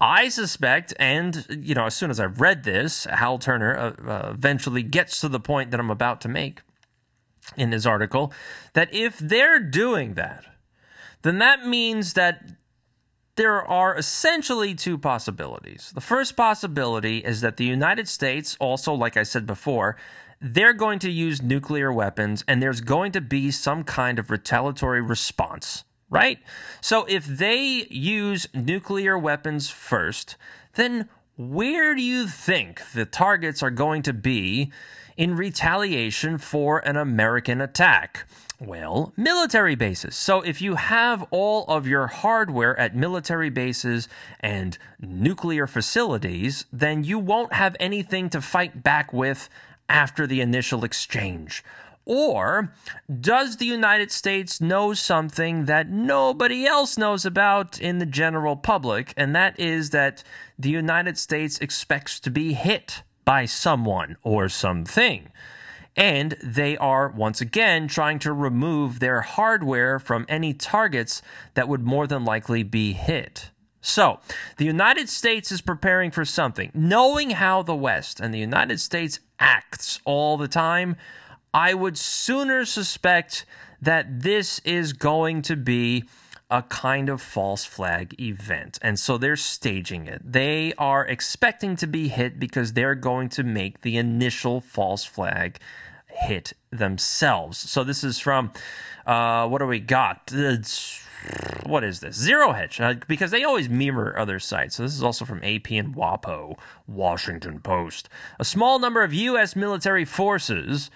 I 0.00 0.30
suspect, 0.30 0.94
and 0.98 1.46
you 1.50 1.74
know, 1.74 1.86
as 1.86 1.94
soon 1.94 2.10
as 2.10 2.18
I 2.18 2.24
read 2.24 2.64
this, 2.64 3.04
Hal 3.04 3.38
Turner 3.38 3.76
uh, 3.76 4.10
uh, 4.10 4.30
eventually 4.32 4.82
gets 4.82 5.20
to 5.20 5.28
the 5.28 5.40
point 5.40 5.70
that 5.70 5.80
I'm 5.80 5.90
about 5.90 6.20
to 6.22 6.28
make 6.28 6.62
in 7.56 7.72
his 7.72 7.86
article, 7.86 8.32
that 8.74 8.92
if 8.94 9.18
they're 9.18 9.60
doing 9.60 10.14
that, 10.14 10.44
then 11.22 11.38
that 11.38 11.66
means 11.66 12.14
that 12.14 12.50
there 13.36 13.62
are 13.62 13.96
essentially 13.96 14.74
two 14.74 14.98
possibilities. 14.98 15.92
The 15.94 16.00
first 16.00 16.36
possibility 16.36 17.18
is 17.18 17.40
that 17.40 17.56
the 17.56 17.64
United 17.64 18.08
States, 18.08 18.56
also, 18.60 18.92
like 18.92 19.16
I 19.16 19.22
said 19.22 19.46
before, 19.46 19.96
they're 20.40 20.72
going 20.72 20.98
to 21.00 21.10
use 21.10 21.42
nuclear 21.42 21.92
weapons 21.92 22.44
and 22.48 22.62
there's 22.62 22.80
going 22.80 23.12
to 23.12 23.20
be 23.20 23.50
some 23.50 23.84
kind 23.84 24.18
of 24.18 24.30
retaliatory 24.30 25.02
response, 25.02 25.84
right? 26.10 26.38
So 26.80 27.04
if 27.06 27.24
they 27.24 27.86
use 27.88 28.48
nuclear 28.52 29.16
weapons 29.16 29.70
first, 29.70 30.36
then 30.74 31.08
where 31.36 31.94
do 31.94 32.02
you 32.02 32.26
think 32.26 32.82
the 32.92 33.06
targets 33.06 33.62
are 33.62 33.70
going 33.70 34.02
to 34.02 34.12
be 34.12 34.70
in 35.16 35.36
retaliation 35.36 36.36
for 36.36 36.80
an 36.80 36.96
American 36.96 37.60
attack? 37.60 38.26
Well, 38.60 39.14
military 39.16 39.74
bases. 39.74 40.16
So 40.16 40.42
if 40.42 40.60
you 40.60 40.74
have 40.74 41.26
all 41.30 41.64
of 41.64 41.86
your 41.86 42.08
hardware 42.08 42.78
at 42.78 42.94
military 42.94 43.48
bases 43.48 44.06
and 44.40 44.76
nuclear 45.00 45.66
facilities, 45.66 46.66
then 46.70 47.02
you 47.02 47.18
won't 47.18 47.54
have 47.54 47.74
anything 47.80 48.28
to 48.30 48.42
fight 48.42 48.82
back 48.82 49.14
with 49.14 49.48
after 49.88 50.26
the 50.26 50.42
initial 50.42 50.84
exchange. 50.84 51.64
Or 52.04 52.72
does 53.20 53.56
the 53.56 53.66
United 53.66 54.10
States 54.10 54.60
know 54.60 54.94
something 54.94 55.66
that 55.66 55.88
nobody 55.88 56.66
else 56.66 56.98
knows 56.98 57.24
about 57.24 57.80
in 57.80 57.98
the 57.98 58.06
general 58.06 58.56
public? 58.56 59.12
And 59.16 59.34
that 59.36 59.58
is 59.60 59.90
that 59.90 60.24
the 60.58 60.70
United 60.70 61.18
States 61.18 61.58
expects 61.58 62.18
to 62.20 62.30
be 62.30 62.54
hit 62.54 63.02
by 63.24 63.44
someone 63.44 64.16
or 64.22 64.48
something 64.48 65.30
and 65.96 66.36
they 66.42 66.76
are 66.76 67.08
once 67.08 67.40
again 67.40 67.88
trying 67.88 68.18
to 68.20 68.32
remove 68.32 69.00
their 69.00 69.20
hardware 69.20 69.98
from 69.98 70.24
any 70.28 70.54
targets 70.54 71.20
that 71.54 71.68
would 71.68 71.82
more 71.82 72.06
than 72.06 72.24
likely 72.24 72.62
be 72.62 72.92
hit. 72.92 73.50
So, 73.82 74.20
the 74.58 74.66
United 74.66 75.08
States 75.08 75.50
is 75.50 75.62
preparing 75.62 76.10
for 76.10 76.24
something. 76.24 76.70
Knowing 76.74 77.30
how 77.30 77.62
the 77.62 77.74
West 77.74 78.20
and 78.20 78.32
the 78.32 78.38
United 78.38 78.78
States 78.78 79.20
acts 79.38 80.00
all 80.04 80.36
the 80.36 80.48
time, 80.48 80.96
I 81.52 81.74
would 81.74 81.98
sooner 81.98 82.64
suspect 82.64 83.44
that 83.82 84.22
this 84.22 84.60
is 84.60 84.92
going 84.92 85.42
to 85.42 85.56
be 85.56 86.04
a 86.50 86.62
kind 86.62 87.08
of 87.08 87.22
false 87.22 87.64
flag 87.64 88.20
event. 88.20 88.78
And 88.82 88.98
so 88.98 89.16
they're 89.16 89.36
staging 89.36 90.06
it. 90.06 90.20
They 90.32 90.72
are 90.78 91.06
expecting 91.06 91.76
to 91.76 91.86
be 91.86 92.08
hit 92.08 92.40
because 92.40 92.72
they're 92.72 92.96
going 92.96 93.28
to 93.30 93.44
make 93.44 93.82
the 93.82 93.96
initial 93.96 94.60
false 94.60 95.04
flag 95.04 95.58
hit 96.08 96.52
themselves. 96.70 97.58
So 97.58 97.84
this 97.84 98.02
is 98.02 98.18
from, 98.18 98.52
uh, 99.06 99.46
what 99.48 99.58
do 99.58 99.66
we 99.66 99.78
got? 99.78 100.30
It's, 100.32 101.00
what 101.64 101.84
is 101.84 102.00
this? 102.00 102.16
Zero 102.16 102.52
Hedge, 102.52 102.80
uh, 102.80 102.94
because 103.06 103.30
they 103.30 103.44
always 103.44 103.68
mirror 103.68 104.18
other 104.18 104.40
sites. 104.40 104.76
So 104.76 104.82
this 104.82 104.94
is 104.94 105.04
also 105.04 105.24
from 105.24 105.38
AP 105.44 105.70
and 105.70 105.94
WAPO, 105.94 106.58
Washington 106.88 107.60
Post. 107.60 108.08
A 108.40 108.44
small 108.44 108.80
number 108.80 109.04
of 109.04 109.14
U.S. 109.14 109.54
military 109.54 110.04
forces 110.04 110.90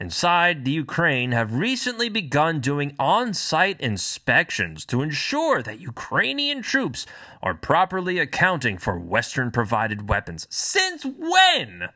inside 0.00 0.64
the 0.64 0.70
Ukraine 0.70 1.32
have 1.32 1.54
recently 1.54 2.08
begun 2.08 2.60
doing 2.60 2.94
on 2.98 3.34
site 3.34 3.80
inspections 3.80 4.84
to 4.86 5.02
ensure 5.02 5.62
that 5.62 5.80
Ukrainian 5.80 6.62
troops 6.62 7.06
are 7.42 7.54
properly 7.54 8.18
accounting 8.18 8.78
for 8.78 8.98
Western 8.98 9.50
provided 9.50 10.08
weapons. 10.08 10.46
Since 10.50 11.04
when? 11.04 11.88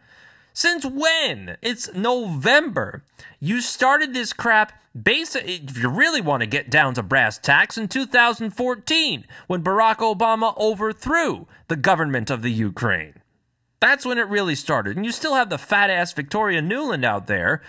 Since 0.52 0.84
when? 0.84 1.56
It's 1.62 1.92
November. 1.94 3.04
You 3.40 3.60
started 3.60 4.12
this 4.12 4.32
crap 4.32 4.72
basically, 5.00 5.54
if 5.54 5.78
you 5.78 5.88
really 5.88 6.20
want 6.20 6.42
to 6.42 6.46
get 6.46 6.70
down 6.70 6.94
to 6.94 7.02
brass 7.02 7.38
tacks, 7.38 7.78
in 7.78 7.88
2014 7.88 9.24
when 9.46 9.62
Barack 9.62 9.96
Obama 9.96 10.56
overthrew 10.58 11.46
the 11.68 11.76
government 11.76 12.30
of 12.30 12.42
the 12.42 12.52
Ukraine. 12.52 13.21
That's 13.82 14.06
when 14.06 14.16
it 14.16 14.28
really 14.28 14.54
started. 14.54 14.96
And 14.96 15.04
you 15.04 15.10
still 15.10 15.34
have 15.34 15.50
the 15.50 15.58
fat 15.58 15.90
ass 15.90 16.12
Victoria 16.12 16.62
Nuland 16.62 17.04
out 17.04 17.26
there 17.26 17.62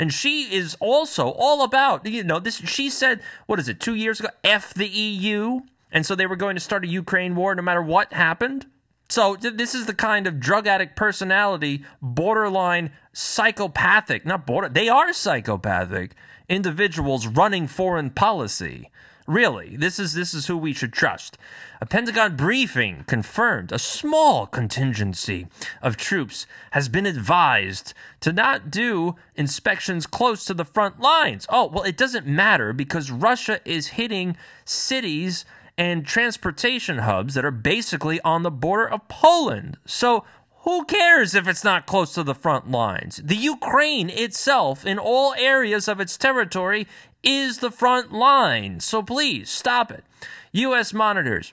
and 0.00 0.12
she 0.12 0.52
is 0.52 0.76
also 0.80 1.28
all 1.28 1.62
about, 1.62 2.04
you 2.06 2.24
know, 2.24 2.40
this. 2.40 2.56
She 2.56 2.90
said, 2.90 3.20
what 3.46 3.60
is 3.60 3.68
it, 3.68 3.78
two 3.78 3.94
years 3.94 4.18
ago? 4.18 4.30
F 4.42 4.74
the 4.74 4.88
EU. 4.88 5.60
And 5.92 6.04
so 6.04 6.16
they 6.16 6.26
were 6.26 6.34
going 6.34 6.56
to 6.56 6.60
start 6.60 6.84
a 6.84 6.88
Ukraine 6.88 7.36
war 7.36 7.54
no 7.54 7.62
matter 7.62 7.82
what 7.82 8.12
happened. 8.12 8.66
So 9.08 9.36
this 9.36 9.76
is 9.76 9.86
the 9.86 9.94
kind 9.94 10.26
of 10.26 10.40
drug 10.40 10.66
addict 10.66 10.96
personality, 10.96 11.84
borderline 12.02 12.90
psychopathic, 13.12 14.26
not 14.26 14.44
border, 14.44 14.70
they 14.70 14.88
are 14.88 15.12
psychopathic 15.12 16.16
individuals 16.48 17.28
running 17.28 17.68
foreign 17.68 18.10
policy. 18.10 18.90
Really, 19.30 19.76
this 19.76 20.00
is 20.00 20.14
this 20.14 20.34
is 20.34 20.48
who 20.48 20.56
we 20.56 20.72
should 20.72 20.92
trust. 20.92 21.38
A 21.80 21.86
Pentagon 21.86 22.34
briefing 22.34 23.04
confirmed 23.06 23.70
a 23.70 23.78
small 23.78 24.44
contingency 24.44 25.46
of 25.80 25.96
troops 25.96 26.48
has 26.72 26.88
been 26.88 27.06
advised 27.06 27.94
to 28.22 28.32
not 28.32 28.72
do 28.72 29.14
inspections 29.36 30.08
close 30.08 30.44
to 30.46 30.52
the 30.52 30.64
front 30.64 30.98
lines. 30.98 31.46
Oh, 31.48 31.68
well, 31.68 31.84
it 31.84 31.96
doesn't 31.96 32.26
matter 32.26 32.72
because 32.72 33.12
Russia 33.12 33.60
is 33.64 33.94
hitting 33.94 34.36
cities 34.64 35.44
and 35.78 36.04
transportation 36.04 36.98
hubs 36.98 37.34
that 37.34 37.44
are 37.44 37.52
basically 37.52 38.20
on 38.22 38.42
the 38.42 38.50
border 38.50 38.90
of 38.90 39.06
Poland. 39.06 39.78
So 39.86 40.24
who 40.64 40.84
cares 40.84 41.34
if 41.34 41.48
it's 41.48 41.64
not 41.64 41.86
close 41.86 42.12
to 42.14 42.22
the 42.22 42.34
front 42.34 42.70
lines? 42.70 43.16
The 43.24 43.36
Ukraine 43.36 44.10
itself, 44.10 44.84
in 44.84 44.98
all 44.98 45.32
areas 45.38 45.88
of 45.88 46.00
its 46.00 46.18
territory, 46.18 46.86
is 47.22 47.58
the 47.58 47.70
front 47.70 48.12
line. 48.12 48.80
So 48.80 49.02
please 49.02 49.50
stop 49.50 49.90
it. 49.90 50.04
U.S. 50.52 50.92
monitors 50.92 51.52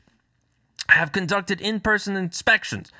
have 0.89 1.11
conducted 1.11 1.61
in 1.61 1.79
person 1.79 2.15
inspections 2.15 2.91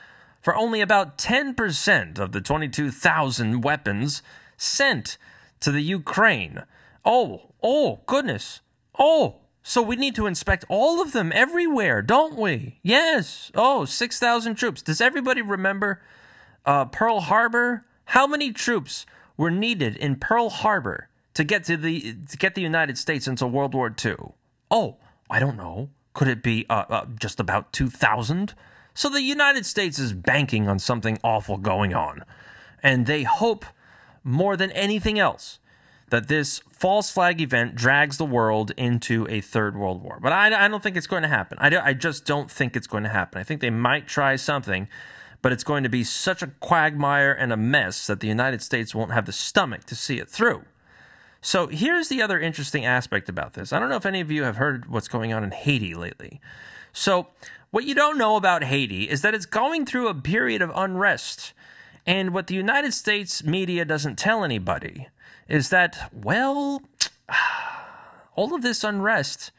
for 0.42 0.56
only 0.56 0.82
about 0.82 1.18
10% 1.18 2.20
of 2.20 2.32
the 2.32 2.42
22,000 2.42 3.62
weapons 3.62 4.22
sent 4.58 5.18
to 5.60 5.72
the 5.72 5.82
Ukraine. 5.82 6.64
Oh, 7.04 7.54
oh, 7.64 8.02
goodness. 8.06 8.62
Oh, 9.00 9.38
so 9.64 9.82
we 9.82 9.96
need 9.96 10.16
to 10.16 10.28
inspect 10.28 10.66
all 10.70 11.02
of 11.02 11.12
them 11.12 11.32
everywhere, 11.34 12.02
don't 12.02 12.36
we? 12.36 12.80
Yes. 12.84 13.52
Oh, 13.56 13.86
6,000 13.86 14.56
troops. 14.56 14.82
Does 14.82 15.02
everybody 15.02 15.42
remember 15.42 16.02
uh, 16.66 16.86
Pearl 16.86 17.20
Harbor? 17.22 17.86
How 18.06 18.28
many 18.28 18.54
troops 18.54 19.06
were 19.36 19.52
needed 19.52 19.98
in 19.98 20.16
Pearl 20.16 20.50
Harbor 20.50 21.10
to 21.38 21.44
get 21.44 21.64
to 21.66 21.78
the 21.78 22.16
to 22.30 22.36
get 22.36 22.56
the 22.56 22.64
United 22.64 22.98
States 22.98 23.28
into 23.28 23.46
World 23.46 23.76
War 23.76 23.94
II? 24.04 24.16
Oh, 24.72 24.98
I 25.30 25.40
don't 25.40 25.56
know. 25.56 25.92
Could 26.14 26.28
it 26.28 26.42
be 26.42 26.66
uh, 26.68 26.86
uh, 26.90 27.06
just 27.20 27.40
about 27.40 27.72
2,000? 27.74 28.56
So 28.96 29.08
the 29.08 29.22
United 29.22 29.64
States 29.64 30.00
is 30.00 30.14
banking 30.14 30.68
on 30.68 30.80
something 30.80 31.20
awful 31.24 31.58
going 31.58 31.94
on. 31.94 32.24
And 32.82 33.06
they 33.06 33.22
hope 33.22 33.66
more 34.24 34.58
than 34.58 34.72
anything 34.72 35.20
else 35.20 35.60
that 36.10 36.28
this 36.28 36.60
false 36.72 37.12
flag 37.12 37.40
event 37.40 37.76
drags 37.76 38.18
the 38.18 38.26
world 38.26 38.72
into 38.76 39.28
a 39.30 39.40
third 39.40 39.78
world 39.78 40.02
war. 40.02 40.18
But 40.20 40.34
I, 40.34 40.66
I 40.66 40.68
don't 40.68 40.82
think 40.82 40.98
it's 40.98 41.06
going 41.06 41.22
to 41.22 41.30
happen. 41.30 41.60
I, 41.62 41.78
I 41.78 41.94
just 41.94 42.26
don't 42.26 42.50
think 42.50 42.76
it's 42.76 42.88
going 42.88 43.04
to 43.04 43.10
happen. 43.10 43.40
I 43.40 43.44
think 43.44 43.62
they 43.62 43.70
might 43.70 44.08
try 44.08 44.38
something, 44.38 44.88
but 45.44 45.52
it's 45.52 45.64
going 45.64 45.84
to 45.84 45.90
be 45.90 46.04
such 46.04 46.42
a 46.42 46.48
quagmire 46.48 47.32
and 47.32 47.54
a 47.54 47.58
mess 47.58 48.08
that 48.08 48.22
the 48.22 48.28
United 48.28 48.64
States 48.64 48.96
won't 48.96 49.12
have 49.12 49.28
the 49.28 49.32
stomach 49.32 49.84
to 49.84 49.96
see 49.96 50.18
it 50.18 50.30
through. 50.30 50.64
So 51.42 51.68
here's 51.68 52.10
the 52.10 52.22
other 52.22 52.40
interesting 52.40 52.86
aspect 52.86 53.30
about 53.30 53.54
this. 53.54 53.72
I 53.72 53.80
don't 53.80 53.90
know 53.90 53.96
if 53.96 54.06
any 54.06 54.22
of 54.22 54.32
you 54.32 54.44
have 54.44 54.58
heard 54.58 54.90
what's 54.90 55.08
going 55.08 55.34
on 55.34 55.44
in 55.44 55.52
Haiti 55.52 55.94
lately. 55.94 56.42
So, 56.94 57.28
what 57.70 57.84
you 57.84 57.94
don't 57.94 58.18
know 58.18 58.38
about 58.38 58.64
Haiti 58.64 59.10
is 59.10 59.22
that 59.22 59.36
it's 59.36 59.46
going 59.46 59.86
through 59.86 60.08
a 60.08 60.16
period 60.16 60.62
of 60.62 60.72
unrest. 60.74 61.54
And 62.06 62.34
what 62.34 62.48
the 62.48 62.56
United 62.56 62.94
States 62.94 63.44
media 63.44 63.84
doesn't 63.84 64.18
tell 64.18 64.44
anybody 64.44 65.10
is 65.50 65.70
that, 65.70 66.10
well, 66.14 66.82
all 68.36 68.56
of 68.56 68.62
this 68.62 68.84
unrest 68.84 69.52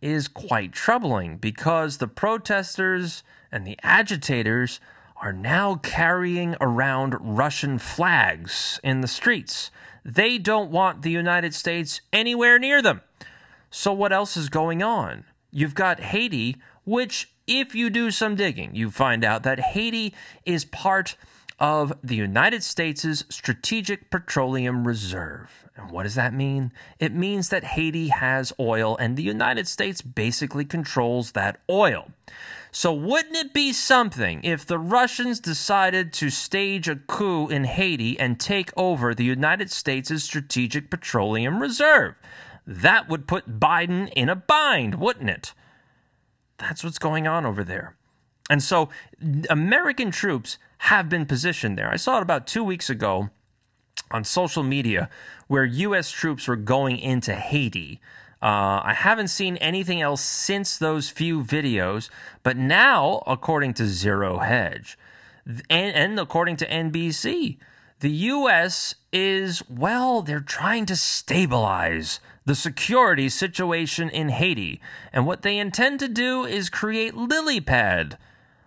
is 0.00 0.28
quite 0.28 0.72
troubling 0.72 1.36
because 1.36 1.98
the 1.98 2.08
protesters 2.08 3.22
and 3.52 3.66
the 3.66 3.78
agitators 3.82 4.80
are 5.16 5.32
now 5.32 5.74
carrying 5.74 6.56
around 6.60 7.16
Russian 7.20 7.78
flags 7.78 8.80
in 8.82 9.00
the 9.00 9.08
streets. 9.08 9.70
They 10.04 10.38
don't 10.38 10.70
want 10.70 11.02
the 11.02 11.10
United 11.10 11.54
States 11.54 12.00
anywhere 12.12 12.58
near 12.58 12.82
them. 12.82 13.02
So, 13.70 13.92
what 13.92 14.12
else 14.12 14.36
is 14.36 14.48
going 14.48 14.82
on? 14.82 15.24
You've 15.52 15.74
got 15.74 16.00
Haiti, 16.00 16.56
which, 16.84 17.32
if 17.46 17.74
you 17.74 17.90
do 17.90 18.10
some 18.10 18.36
digging, 18.36 18.74
you 18.74 18.90
find 18.90 19.24
out 19.24 19.42
that 19.42 19.60
Haiti 19.60 20.14
is 20.44 20.64
part 20.64 21.16
of 21.60 21.92
the 22.02 22.16
United 22.16 22.62
States' 22.62 23.24
Strategic 23.28 24.10
Petroleum 24.10 24.86
Reserve. 24.86 25.68
And 25.76 25.90
what 25.90 26.04
does 26.04 26.14
that 26.14 26.32
mean? 26.32 26.72
It 26.98 27.12
means 27.12 27.50
that 27.50 27.64
Haiti 27.64 28.08
has 28.08 28.52
oil 28.58 28.96
and 28.96 29.16
the 29.16 29.22
United 29.22 29.68
States 29.68 30.00
basically 30.00 30.64
controls 30.64 31.32
that 31.32 31.60
oil. 31.68 32.10
So, 32.72 32.92
wouldn't 32.92 33.36
it 33.36 33.52
be 33.52 33.72
something 33.72 34.40
if 34.44 34.64
the 34.64 34.78
Russians 34.78 35.40
decided 35.40 36.12
to 36.14 36.30
stage 36.30 36.88
a 36.88 36.96
coup 36.96 37.48
in 37.48 37.64
Haiti 37.64 38.18
and 38.18 38.38
take 38.38 38.70
over 38.76 39.12
the 39.12 39.24
United 39.24 39.70
States' 39.70 40.22
Strategic 40.22 40.88
Petroleum 40.88 41.60
Reserve? 41.60 42.14
That 42.66 43.08
would 43.08 43.26
put 43.26 43.58
Biden 43.58 44.12
in 44.14 44.28
a 44.28 44.36
bind, 44.36 44.96
wouldn't 44.96 45.30
it? 45.30 45.52
That's 46.58 46.84
what's 46.84 46.98
going 46.98 47.26
on 47.26 47.44
over 47.44 47.64
there. 47.64 47.96
And 48.48 48.62
so, 48.62 48.88
American 49.48 50.12
troops 50.12 50.58
have 50.78 51.08
been 51.08 51.26
positioned 51.26 51.76
there. 51.76 51.90
I 51.90 51.96
saw 51.96 52.18
it 52.18 52.22
about 52.22 52.46
two 52.46 52.62
weeks 52.62 52.88
ago 52.88 53.30
on 54.10 54.24
social 54.24 54.62
media 54.62 55.08
where 55.48 55.64
U.S. 55.64 56.10
troops 56.10 56.46
were 56.46 56.56
going 56.56 56.98
into 56.98 57.34
Haiti. 57.34 58.00
Uh, 58.42 58.80
I 58.84 58.94
haven't 58.96 59.28
seen 59.28 59.56
anything 59.58 60.00
else 60.00 60.22
since 60.22 60.78
those 60.78 61.10
few 61.10 61.42
videos, 61.42 62.08
but 62.42 62.56
now, 62.56 63.22
according 63.26 63.74
to 63.74 63.86
Zero 63.86 64.38
Hedge, 64.38 64.98
and, 65.46 65.94
and 65.94 66.18
according 66.18 66.56
to 66.56 66.68
NBC, 66.68 67.58
the 68.00 68.10
U.S. 68.10 68.94
is, 69.12 69.62
well, 69.68 70.22
they're 70.22 70.40
trying 70.40 70.86
to 70.86 70.96
stabilize 70.96 72.20
the 72.46 72.54
security 72.54 73.28
situation 73.28 74.08
in 74.08 74.30
Haiti. 74.30 74.80
And 75.12 75.26
what 75.26 75.42
they 75.42 75.58
intend 75.58 76.00
to 76.00 76.08
do 76.08 76.44
is 76.46 76.70
create 76.70 77.14
lily 77.14 77.60
pad 77.60 78.16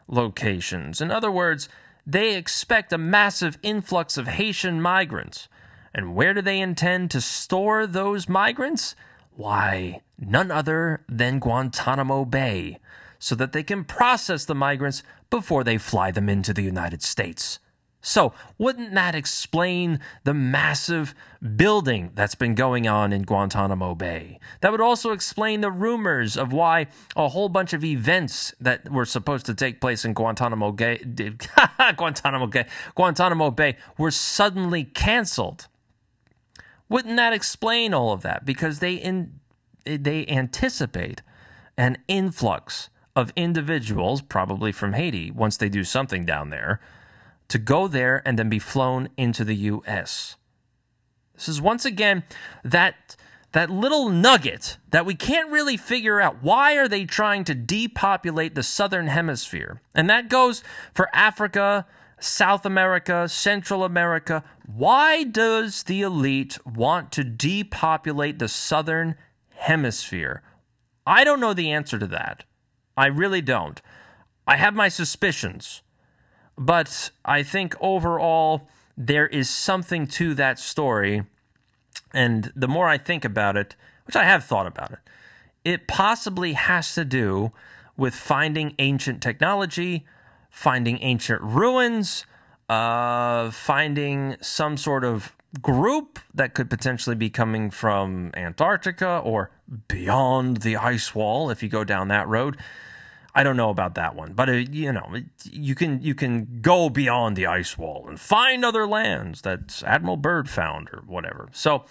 locations. 0.08 1.02
In 1.02 1.10
other 1.10 1.32
words, 1.32 1.68
they 2.06 2.36
expect 2.36 2.94
a 2.94 2.98
massive 3.00 3.58
influx 3.64 4.18
of 4.18 4.28
Haitian 4.28 4.80
migrants. 4.82 5.48
And 5.96 6.16
where 6.16 6.36
do 6.36 6.42
they 6.42 6.60
intend 6.60 7.10
to 7.12 7.22
store 7.22 7.88
those 7.88 8.30
migrants? 8.30 8.96
Why, 9.36 10.02
none 10.20 10.52
other 10.52 11.04
than 11.10 11.40
Guantanamo 11.40 12.26
Bay, 12.26 12.80
so 13.18 13.36
that 13.36 13.52
they 13.52 13.64
can 13.64 13.84
process 13.84 14.46
the 14.46 14.56
migrants 14.56 15.02
before 15.30 15.64
they 15.64 15.78
fly 15.78 16.12
them 16.12 16.30
into 16.30 16.54
the 16.54 16.62
United 16.62 17.02
States. 17.02 17.60
So, 18.06 18.34
wouldn't 18.58 18.94
that 18.96 19.16
explain 19.16 20.02
the 20.26 20.34
massive 20.34 21.16
building 21.56 22.12
that's 22.16 22.36
been 22.36 22.54
going 22.54 22.86
on 22.86 23.14
in 23.14 23.24
Guantanamo 23.24 23.96
Bay? 23.96 24.42
That 24.60 24.74
would 24.74 24.82
also 24.82 25.14
explain 25.14 25.62
the 25.62 25.72
rumors 25.72 26.36
of 26.36 26.52
why 26.52 26.88
a 27.16 27.30
whole 27.30 27.48
bunch 27.48 27.72
of 27.72 27.82
events 27.82 28.54
that 28.60 28.92
were 28.92 29.06
supposed 29.06 29.46
to 29.46 29.56
take 29.56 29.80
place 29.80 30.04
in 30.04 30.14
Guantanamo 30.14 30.74
Bay, 30.74 30.98
Guantanamo 31.96 32.48
Bay, 32.48 32.66
Guantanamo 32.94 33.52
Bay 33.52 33.78
were 33.98 34.12
suddenly 34.12 34.84
canceled. 34.84 35.70
Wouldn't 36.90 37.18
that 37.18 37.34
explain 37.34 37.94
all 37.94 38.12
of 38.12 38.22
that? 38.22 38.46
Because 38.46 38.80
they 38.80 38.96
in, 38.96 39.40
they 39.86 40.26
anticipate 40.28 41.22
an 41.78 41.98
influx 42.08 42.90
of 43.16 43.32
individuals, 43.36 44.22
probably 44.22 44.72
from 44.72 44.94
Haiti, 44.94 45.32
once 45.32 45.58
they 45.58 45.70
do 45.70 45.84
something 45.84 46.26
down 46.26 46.50
there 46.50 46.80
to 47.48 47.58
go 47.60 47.88
there 47.88 48.22
and 48.26 48.40
then 48.40 48.50
be 48.50 48.60
flown 48.60 49.10
into 49.18 49.44
the 49.44 49.56
US. 49.56 50.36
This 51.36 51.48
is 51.48 51.62
once 51.62 51.86
again 51.86 52.24
that 52.64 53.16
that 53.52 53.70
little 53.70 54.10
nugget 54.10 54.78
that 54.90 55.06
we 55.06 55.14
can't 55.14 55.52
really 55.52 55.78
figure 55.78 56.20
out 56.20 56.42
why 56.42 56.76
are 56.76 56.88
they 56.88 57.06
trying 57.06 57.44
to 57.44 57.54
depopulate 57.54 58.56
the 58.56 58.64
southern 58.64 59.08
hemisphere 59.08 59.80
and 59.94 60.10
that 60.10 60.28
goes 60.28 60.64
for 60.94 61.08
africa 61.14 61.86
south 62.24 62.66
america 62.66 63.28
central 63.28 63.84
america 63.84 64.44
why 64.66 65.24
does 65.24 65.84
the 65.84 66.02
elite 66.02 66.58
want 66.66 67.12
to 67.12 67.24
depopulate 67.24 68.40
the 68.40 68.48
southern 68.48 69.16
hemisphere 69.56 70.42
i 71.06 71.24
don't 71.24 71.40
know 71.40 71.54
the 71.54 71.72
answer 71.72 72.00
to 72.00 72.08
that 72.08 72.44
i 72.96 73.06
really 73.06 73.42
don't 73.42 73.82
i 74.48 74.56
have 74.56 74.74
my 74.74 74.88
suspicions 74.88 75.82
but 76.58 77.12
I 77.26 77.44
think 77.44 77.76
overall, 77.82 78.68
there 78.96 79.28
is 79.28 79.50
something 79.50 80.08
to 80.08 80.34
that 80.36 80.60
story. 80.60 81.24
And 82.14 82.52
the 82.56 82.68
more 82.68 82.88
I 82.88 82.98
think 82.98 83.26
about 83.26 83.58
it, 83.58 83.76
which 84.06 84.16
I 84.16 84.24
have 84.24 84.44
thought 84.44 84.68
about 84.68 84.92
it, 84.92 85.00
it 85.64 85.88
possibly 85.88 86.54
has 86.54 86.94
to 86.96 87.06
do 87.06 87.52
with 87.98 88.14
finding 88.14 88.76
ancient 88.80 89.22
technology, 89.22 90.06
finding 90.54 91.02
ancient 91.02 91.42
ruins, 91.42 92.28
uh, 92.70 93.50
finding 93.50 94.38
some 94.40 94.78
sort 94.78 95.04
of 95.04 95.36
group 95.64 96.20
that 96.32 96.54
could 96.54 96.70
potentially 96.70 97.16
be 97.16 97.30
coming 97.30 97.72
from 97.72 98.32
Antarctica 98.36 99.18
or 99.26 99.50
beyond 99.88 100.58
the 100.58 100.78
ice 100.78 101.16
wall 101.16 101.50
if 101.50 101.64
you 101.64 101.70
go 101.70 101.84
down 101.84 102.08
that 102.10 102.28
road. 102.28 102.56
I 103.34 103.42
don't 103.42 103.58
know 103.58 103.72
about 103.72 103.96
that 103.96 104.16
one, 104.16 104.34
but 104.34 104.48
uh, 104.48 104.52
you 104.52 104.94
know, 104.94 105.16
you 105.44 105.74
can 105.74 106.04
you 106.04 106.14
can 106.14 106.60
go 106.62 106.88
beyond 106.88 107.36
the 107.36 107.48
ice 107.48 107.76
wall 107.76 108.06
and 108.08 108.20
find 108.20 108.64
other 108.64 108.86
lands 108.86 109.42
that 109.42 109.82
Admiral 109.84 110.18
Byrd 110.18 110.48
found 110.48 110.88
or 110.94 111.02
whatever. 111.08 111.50
So 111.52 111.86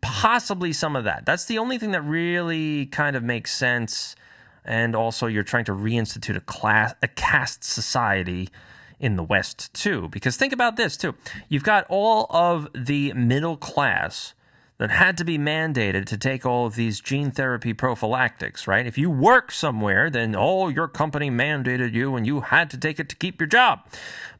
possibly 0.00 0.72
some 0.72 0.96
of 0.96 1.04
that. 1.04 1.26
That's 1.26 1.44
the 1.44 1.58
only 1.58 1.76
thing 1.76 1.90
that 1.90 2.00
really 2.00 2.86
kind 2.86 3.16
of 3.16 3.22
makes 3.22 3.54
sense. 3.54 4.16
And 4.64 4.94
also, 4.94 5.26
you're 5.26 5.42
trying 5.42 5.64
to 5.66 5.72
reinstitute 5.72 6.36
a 6.36 6.40
class, 6.40 6.94
a 7.02 7.08
caste 7.08 7.64
society 7.64 8.48
in 8.98 9.16
the 9.16 9.22
West 9.22 9.72
too. 9.72 10.08
Because 10.08 10.36
think 10.36 10.52
about 10.52 10.76
this 10.76 10.96
too: 10.96 11.14
you've 11.48 11.64
got 11.64 11.86
all 11.88 12.26
of 12.30 12.68
the 12.74 13.12
middle 13.14 13.56
class 13.56 14.34
that 14.80 14.90
had 14.90 15.18
to 15.18 15.24
be 15.24 15.36
mandated 15.36 16.06
to 16.06 16.16
take 16.16 16.46
all 16.46 16.64
of 16.64 16.74
these 16.74 17.00
gene 17.00 17.30
therapy 17.30 17.74
prophylactics, 17.74 18.66
right? 18.66 18.86
If 18.86 18.96
you 18.96 19.10
work 19.10 19.52
somewhere, 19.52 20.08
then 20.08 20.34
oh, 20.34 20.68
your 20.68 20.88
company 20.88 21.30
mandated 21.30 21.92
you 21.92 22.16
and 22.16 22.26
you 22.26 22.40
had 22.40 22.70
to 22.70 22.78
take 22.78 22.98
it 22.98 23.10
to 23.10 23.16
keep 23.16 23.38
your 23.38 23.46
job. 23.46 23.80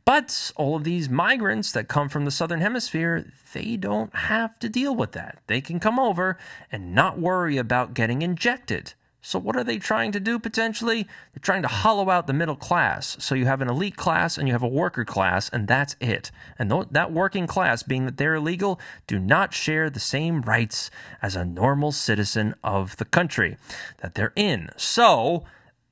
But 0.07 0.51
all 0.57 0.77
of 0.77 0.85
these 0.85 1.11
migrants 1.11 1.73
that 1.73 1.89
come 1.89 2.09
from 2.09 2.25
the 2.25 2.31
southern 2.31 2.63
hemisphere, 2.63 3.31
they 3.53 3.77
don't 3.77 4.15
have 4.17 4.59
to 4.61 4.71
deal 4.71 4.97
with 4.97 5.13
that. 5.13 5.39
They 5.47 5.61
can 5.61 5.79
come 5.79 5.99
over 5.99 6.39
and 6.73 6.95
not 6.95 7.19
worry 7.19 7.59
about 7.59 7.93
getting 7.93 8.23
injected. 8.23 8.95
So, 9.23 9.39
what 9.39 9.57
are 9.57 9.65
they 9.65 9.79
trying 9.79 10.13
to 10.13 10.21
do 10.21 10.39
potentially? 10.39 11.03
They're 11.03 11.43
trying 11.43 11.63
to 11.63 11.69
hollow 11.69 12.09
out 12.09 12.27
the 12.27 12.33
middle 12.33 12.57
class. 12.57 13.17
So, 13.21 13.35
you 13.35 13.47
have 13.47 13.61
an 13.61 13.69
elite 13.69 13.97
class 13.97 14.39
and 14.39 14.49
you 14.49 14.55
have 14.55 14.63
a 14.63 14.69
worker 14.69 15.05
class, 15.05 15.51
and 15.51 15.69
that's 15.69 15.95
it. 16.01 16.31
And 16.59 16.71
that 16.91 17.13
working 17.13 17.47
class, 17.47 17.83
being 17.83 18.07
that 18.07 18.17
they're 18.17 18.37
illegal, 18.37 18.81
do 19.07 19.19
not 19.19 19.53
share 19.53 19.91
the 19.91 20.01
same 20.01 20.41
rights 20.43 20.91
as 21.21 21.37
a 21.37 21.45
normal 21.45 21.93
citizen 21.93 22.55
of 22.65 22.97
the 22.97 23.05
country 23.05 23.57
that 23.99 24.15
they're 24.15 24.33
in. 24.37 24.71
So, 24.77 25.45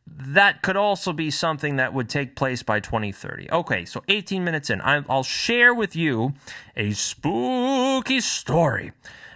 that 0.06 0.62
could 0.62 0.76
also 0.76 1.12
be 1.12 1.30
something 1.30 1.76
that 1.76 1.92
would 1.92 2.08
take 2.08 2.34
place 2.34 2.62
by 2.62 2.80
2030. 2.80 3.50
Okay, 3.50 3.84
so 3.84 4.02
18 4.08 4.42
minutes 4.42 4.70
in, 4.70 4.80
I'll 4.82 5.22
share 5.22 5.74
with 5.74 5.94
you 5.94 6.32
a 6.76 6.92
spooky 6.92 8.20
story. 8.20 8.92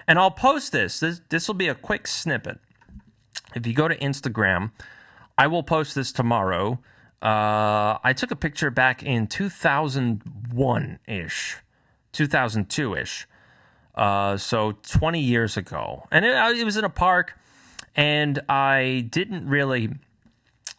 And 0.09 0.19
I'll 0.19 0.31
post 0.31 0.73
this. 0.73 0.99
This, 0.99 1.21
this 1.29 1.47
will 1.47 1.55
be 1.55 1.69
a 1.69 1.75
quick 1.75 2.07
snippet 2.07 2.59
if 3.55 3.67
you 3.67 3.75
go 3.75 3.89
to 3.89 3.97
Instagram, 3.99 4.71
I 5.37 5.47
will 5.47 5.63
post 5.63 5.95
this 5.95 6.13
tomorrow. 6.13 6.79
Uh, 7.21 7.99
I 8.03 8.13
took 8.17 8.31
a 8.31 8.37
picture 8.37 8.71
back 8.71 9.03
in 9.03 9.27
2001 9.27 10.99
ish, 11.07 11.57
2002 12.13 12.97
ish. 12.97 13.27
Uh, 13.95 14.37
so 14.37 14.73
20 14.73 15.21
years 15.21 15.57
ago. 15.57 16.07
And 16.11 16.25
it, 16.25 16.35
it 16.59 16.65
was 16.65 16.77
in 16.77 16.85
a 16.85 16.91
park, 16.91 17.39
and 17.95 18.41
I 18.49 19.07
didn't 19.11 19.49
really. 19.49 19.91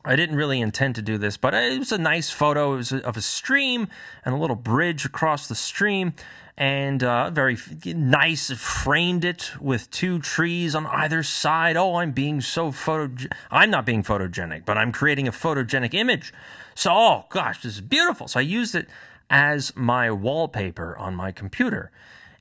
I 0.06 0.18
didn't 0.18 0.36
really 0.36 0.60
intend 0.60 0.96
to 0.96 1.02
do 1.02 1.18
this, 1.18 1.38
but 1.38 1.54
it 1.54 1.80
was 1.80 1.94
a 1.94 1.98
nice 1.98 2.30
photo. 2.30 2.74
It 2.74 2.78
was 2.78 2.92
of 2.92 3.16
a 3.16 3.22
stream 3.22 3.88
and 4.26 4.36
a 4.36 4.38
little 4.38 4.58
bridge 4.58 5.06
across 5.06 5.48
the 5.48 5.56
stream 5.56 6.14
and 6.58 7.04
uh, 7.04 7.30
very 7.30 7.58
nice. 7.86 8.52
Framed 8.52 9.26
it 9.26 9.52
with 9.60 9.90
two 9.92 10.20
trees 10.20 10.76
on 10.76 10.86
either 10.88 11.24
side. 11.24 11.76
Oh, 11.76 11.96
I'm 11.96 12.12
being 12.12 12.42
so 12.42 12.72
photo. 12.72 13.28
I'm 13.52 13.70
not 13.70 13.86
being 13.86 14.04
photogenic, 14.04 14.66
but 14.66 14.78
I'm 14.78 14.92
creating 14.92 15.28
a 15.28 15.32
photogenic 15.32 15.94
image. 15.94 16.34
So, 16.76 16.92
oh 16.94 17.26
gosh, 17.30 17.62
this 17.62 17.74
is 17.76 17.82
beautiful. 17.82 18.28
So 18.28 18.40
I 18.40 18.44
used 18.44 18.76
it 18.76 18.88
as 19.30 19.76
my 19.76 20.12
wallpaper 20.12 20.98
on 20.98 21.16
my 21.16 21.32
computer. 21.32 21.92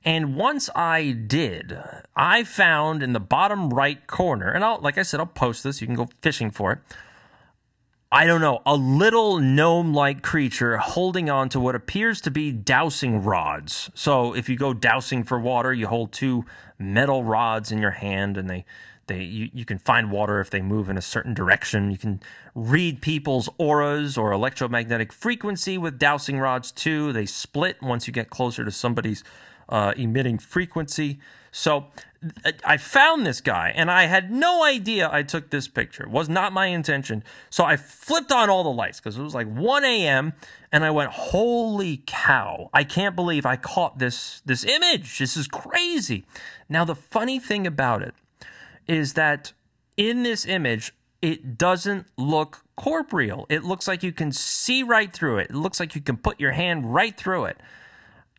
And 0.04 0.34
once 0.34 0.68
I 0.74 1.12
did, 1.12 1.78
I 2.16 2.42
found 2.42 3.02
in 3.02 3.12
the 3.12 3.20
bottom 3.20 3.70
right 3.70 4.04
corner, 4.08 4.50
and 4.50 4.64
I'll, 4.64 4.80
like 4.80 4.98
I 4.98 5.02
said, 5.02 5.20
I'll 5.20 5.26
post 5.26 5.62
this. 5.62 5.80
You 5.80 5.86
can 5.86 5.94
go 5.94 6.08
fishing 6.20 6.50
for 6.50 6.72
it 6.72 6.78
I 8.14 8.26
don't 8.26 8.42
know, 8.42 8.60
a 8.66 8.76
little 8.76 9.38
gnome 9.38 9.94
like 9.94 10.20
creature 10.20 10.76
holding 10.76 11.30
on 11.30 11.48
to 11.48 11.58
what 11.58 11.74
appears 11.74 12.20
to 12.20 12.30
be 12.30 12.52
dowsing 12.52 13.24
rods. 13.24 13.90
So 13.94 14.34
if 14.34 14.50
you 14.50 14.56
go 14.56 14.74
dowsing 14.74 15.24
for 15.24 15.40
water, 15.40 15.72
you 15.72 15.86
hold 15.86 16.12
two 16.12 16.44
metal 16.78 17.24
rods 17.24 17.72
in 17.72 17.78
your 17.78 17.92
hand 17.92 18.36
and 18.36 18.50
they 18.50 18.66
they 19.06 19.22
you, 19.22 19.48
you 19.54 19.64
can 19.64 19.78
find 19.78 20.12
water 20.12 20.40
if 20.40 20.50
they 20.50 20.60
move 20.60 20.90
in 20.90 20.98
a 20.98 21.02
certain 21.02 21.32
direction. 21.32 21.90
You 21.90 21.96
can 21.96 22.20
read 22.54 23.00
people's 23.00 23.48
auras 23.56 24.18
or 24.18 24.30
electromagnetic 24.30 25.10
frequency 25.10 25.78
with 25.78 25.98
dowsing 25.98 26.38
rods 26.38 26.70
too. 26.70 27.14
They 27.14 27.24
split 27.24 27.80
once 27.80 28.06
you 28.06 28.12
get 28.12 28.28
closer 28.28 28.62
to 28.62 28.70
somebody's 28.70 29.24
uh, 29.70 29.94
emitting 29.96 30.36
frequency. 30.36 31.18
So 31.52 31.86
I 32.64 32.76
found 32.76 33.26
this 33.26 33.40
guy 33.40 33.72
and 33.74 33.90
I 33.90 34.04
had 34.06 34.30
no 34.30 34.64
idea 34.64 35.08
I 35.12 35.22
took 35.22 35.50
this 35.50 35.68
picture. 35.68 36.04
It 36.04 36.10
was 36.10 36.28
not 36.28 36.52
my 36.52 36.66
intention. 36.66 37.22
So 37.50 37.64
I 37.64 37.76
flipped 37.76 38.32
on 38.32 38.48
all 38.48 38.64
the 38.64 38.70
lights 38.70 39.00
because 39.00 39.18
it 39.18 39.22
was 39.22 39.34
like 39.34 39.48
1 39.48 39.84
a.m. 39.84 40.32
and 40.70 40.84
I 40.84 40.90
went, 40.90 41.10
holy 41.10 42.02
cow. 42.06 42.70
I 42.72 42.84
can't 42.84 43.14
believe 43.14 43.44
I 43.44 43.56
caught 43.56 43.98
this 43.98 44.40
this 44.46 44.64
image. 44.64 45.18
This 45.18 45.36
is 45.36 45.46
crazy. 45.46 46.24
Now 46.68 46.84
the 46.84 46.94
funny 46.94 47.38
thing 47.38 47.66
about 47.66 48.02
it 48.02 48.14
is 48.88 49.12
that 49.14 49.52
in 49.96 50.22
this 50.22 50.46
image, 50.46 50.94
it 51.20 51.58
doesn't 51.58 52.06
look 52.16 52.64
corporeal. 52.76 53.46
It 53.48 53.62
looks 53.62 53.86
like 53.86 54.02
you 54.02 54.12
can 54.12 54.32
see 54.32 54.82
right 54.82 55.12
through 55.12 55.38
it. 55.38 55.50
It 55.50 55.56
looks 55.56 55.78
like 55.78 55.94
you 55.94 56.00
can 56.00 56.16
put 56.16 56.40
your 56.40 56.52
hand 56.52 56.94
right 56.94 57.16
through 57.16 57.44
it. 57.44 57.58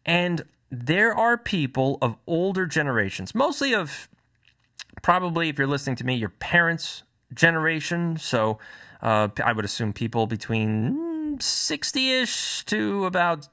And 0.05 0.43
there 0.73 1.13
are 1.13 1.37
people 1.37 1.99
of 2.01 2.17
older 2.25 2.65
generations, 2.65 3.35
mostly 3.35 3.75
of 3.75 4.09
probably, 5.03 5.49
if 5.49 5.57
you're 5.59 5.67
listening 5.67 5.95
to 5.97 6.03
me, 6.03 6.15
your 6.15 6.29
parents' 6.29 7.03
generation. 7.33 8.17
So 8.17 8.57
uh, 9.01 9.27
I 9.43 9.53
would 9.53 9.65
assume 9.65 9.93
people 9.93 10.25
between 10.25 11.37
60 11.39 12.11
ish 12.11 12.65
to 12.65 13.05
about 13.05 13.47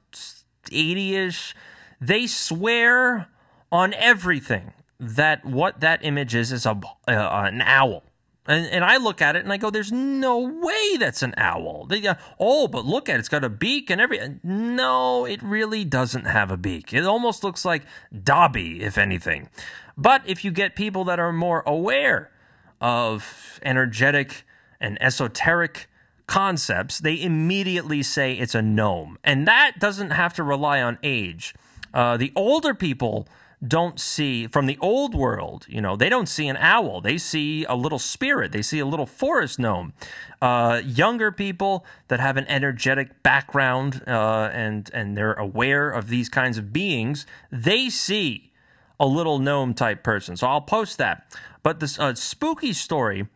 80 0.71 1.15
ish. 1.15 1.55
They 1.99 2.25
swear 2.25 3.27
on 3.71 3.93
everything 3.93 4.73
that 4.99 5.45
what 5.45 5.79
that 5.79 6.03
image 6.03 6.33
is 6.33 6.51
is 6.51 6.65
a, 6.65 6.71
uh, 6.71 6.81
an 7.07 7.61
owl. 7.61 8.03
And, 8.47 8.65
and 8.67 8.83
I 8.83 8.97
look 8.97 9.21
at 9.21 9.35
it 9.35 9.43
and 9.43 9.53
I 9.53 9.57
go, 9.57 9.69
there's 9.69 9.91
no 9.91 10.39
way 10.39 10.97
that's 10.97 11.21
an 11.21 11.33
owl. 11.37 11.85
They 11.85 12.01
go, 12.01 12.15
oh, 12.39 12.67
but 12.67 12.85
look 12.85 13.07
at 13.07 13.15
it. 13.15 13.19
It's 13.19 13.29
got 13.29 13.43
a 13.43 13.49
beak 13.49 13.89
and 13.89 14.01
everything. 14.01 14.39
No, 14.43 15.25
it 15.25 15.41
really 15.43 15.85
doesn't 15.85 16.25
have 16.25 16.49
a 16.49 16.57
beak. 16.57 16.91
It 16.93 17.05
almost 17.05 17.43
looks 17.43 17.63
like 17.63 17.83
Dobby, 18.23 18.81
if 18.81 18.97
anything. 18.97 19.49
But 19.95 20.23
if 20.25 20.43
you 20.43 20.51
get 20.51 20.75
people 20.75 21.03
that 21.05 21.19
are 21.19 21.31
more 21.31 21.61
aware 21.67 22.31
of 22.79 23.59
energetic 23.61 24.43
and 24.79 24.97
esoteric 25.01 25.87
concepts, 26.25 26.97
they 26.99 27.21
immediately 27.21 28.01
say 28.01 28.33
it's 28.33 28.55
a 28.55 28.61
gnome. 28.61 29.19
And 29.23 29.47
that 29.47 29.73
doesn't 29.77 30.11
have 30.11 30.33
to 30.35 30.43
rely 30.43 30.81
on 30.81 30.97
age. 31.03 31.53
Uh, 31.93 32.17
the 32.17 32.31
older 32.35 32.73
people 32.73 33.27
don't 33.65 33.99
see 33.99 34.47
from 34.47 34.65
the 34.65 34.77
old 34.81 35.13
world 35.13 35.67
you 35.69 35.79
know 35.79 35.95
they 35.95 36.09
don't 36.09 36.27
see 36.27 36.47
an 36.47 36.57
owl. 36.57 36.99
They 37.01 37.17
see 37.17 37.63
a 37.65 37.75
little 37.75 37.99
spirit. 37.99 38.51
They 38.51 38.63
see 38.63 38.79
a 38.79 38.85
little 38.85 39.05
forest 39.05 39.59
gnome. 39.59 39.93
Uh, 40.41 40.81
younger 40.83 41.31
people 41.31 41.85
that 42.07 42.19
have 42.19 42.37
an 42.37 42.45
energetic 42.47 43.21
background 43.21 44.01
uh, 44.07 44.49
and 44.51 44.89
and 44.93 45.15
they're 45.15 45.33
aware 45.33 45.91
of 45.91 46.07
these 46.09 46.29
kinds 46.29 46.57
of 46.57 46.73
beings 46.73 47.27
they 47.51 47.89
see 47.89 48.51
a 48.99 49.05
little 49.05 49.37
gnome 49.37 49.73
type 49.73 50.03
person. 50.03 50.35
So 50.35 50.47
i'll 50.47 50.61
post 50.61 50.97
that. 50.97 51.35
But 51.63 51.79
this 51.79 51.99
uh, 51.99 52.15
spooky 52.15 52.73
story 52.73 53.27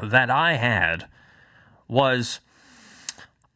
that 0.00 0.30
i 0.30 0.54
had 0.54 1.06
was 1.88 2.40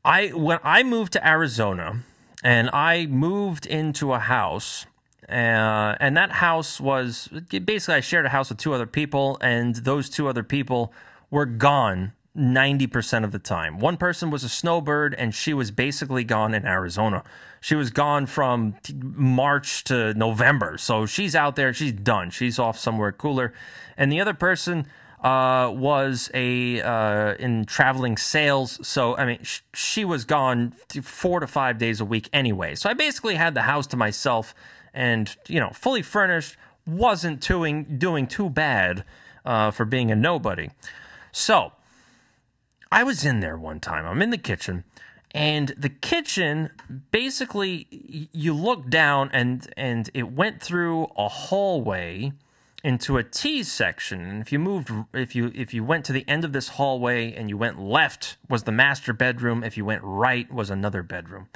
i 0.04 0.28
when 0.28 0.58
i 0.62 0.82
moved 0.82 1.12
to 1.12 1.26
arizona 1.26 2.02
and 2.42 2.68
i 2.72 3.06
moved 3.06 3.64
into 3.64 4.12
a 4.12 4.18
house 4.18 4.86
uh, 5.28 5.96
and 6.00 6.16
that 6.16 6.30
house 6.30 6.80
was 6.80 7.28
basically 7.28 7.94
I 7.94 8.00
shared 8.00 8.26
a 8.26 8.30
house 8.30 8.48
with 8.48 8.58
two 8.58 8.74
other 8.74 8.86
people, 8.86 9.38
and 9.40 9.74
those 9.76 10.08
two 10.08 10.28
other 10.28 10.42
people 10.42 10.92
were 11.30 11.46
gone 11.46 12.12
90% 12.36 13.24
of 13.24 13.32
the 13.32 13.38
time. 13.38 13.78
One 13.78 13.96
person 13.96 14.30
was 14.30 14.44
a 14.44 14.48
snowbird, 14.48 15.14
and 15.14 15.34
she 15.34 15.54
was 15.54 15.70
basically 15.70 16.22
gone 16.22 16.54
in 16.54 16.66
Arizona. 16.66 17.24
She 17.60 17.74
was 17.74 17.90
gone 17.90 18.26
from 18.26 18.76
March 18.94 19.82
to 19.84 20.12
November. 20.14 20.76
So 20.78 21.06
she's 21.06 21.34
out 21.34 21.56
there, 21.56 21.72
she's 21.72 21.92
done. 21.92 22.30
She's 22.30 22.58
off 22.58 22.78
somewhere 22.78 23.10
cooler. 23.10 23.52
And 23.96 24.12
the 24.12 24.20
other 24.20 24.34
person 24.34 24.86
uh, 25.26 25.68
was 25.72 26.30
a 26.34 26.80
uh, 26.82 27.34
in 27.34 27.64
traveling 27.64 28.16
sales. 28.16 28.78
So 28.86 29.16
I 29.16 29.26
mean, 29.26 29.42
sh- 29.42 29.62
she 29.74 30.04
was 30.04 30.24
gone 30.24 30.70
four 31.02 31.40
to 31.40 31.48
five 31.48 31.78
days 31.78 32.00
a 32.00 32.04
week 32.04 32.28
anyway. 32.32 32.76
So 32.76 32.88
I 32.88 32.94
basically 32.94 33.34
had 33.34 33.54
the 33.54 33.62
house 33.62 33.88
to 33.88 33.96
myself 33.96 34.54
and 34.94 35.36
you 35.48 35.58
know 35.58 35.70
fully 35.70 36.02
furnished 36.02 36.56
wasn't 36.86 37.40
doing 37.40 37.98
doing 37.98 38.28
too 38.28 38.48
bad 38.48 39.02
uh, 39.44 39.72
for 39.72 39.84
being 39.84 40.12
a 40.12 40.14
nobody. 40.14 40.68
So 41.32 41.72
I 42.92 43.02
was 43.02 43.24
in 43.24 43.40
there 43.40 43.58
one 43.58 43.80
time. 43.80 44.06
I'm 44.06 44.22
in 44.22 44.30
the 44.30 44.38
kitchen, 44.38 44.84
and 45.32 45.74
the 45.76 45.88
kitchen 45.88 46.70
basically 47.10 48.28
you 48.32 48.54
look 48.54 48.88
down 48.88 49.30
and 49.32 49.68
and 49.76 50.08
it 50.14 50.30
went 50.30 50.62
through 50.62 51.08
a 51.16 51.26
hallway 51.26 52.32
into 52.84 53.16
a 53.16 53.24
T 53.24 53.62
section. 53.62 54.20
And 54.20 54.40
if 54.40 54.52
you 54.52 54.58
moved 54.58 54.90
if 55.12 55.34
you 55.34 55.50
if 55.54 55.74
you 55.74 55.84
went 55.84 56.04
to 56.06 56.12
the 56.12 56.28
end 56.28 56.44
of 56.44 56.52
this 56.52 56.68
hallway 56.70 57.32
and 57.32 57.48
you 57.48 57.56
went 57.56 57.80
left 57.80 58.36
was 58.48 58.64
the 58.64 58.72
master 58.72 59.12
bedroom, 59.12 59.64
if 59.64 59.76
you 59.76 59.84
went 59.84 60.02
right 60.04 60.50
was 60.52 60.70
another 60.70 61.02
bedroom. 61.02 61.48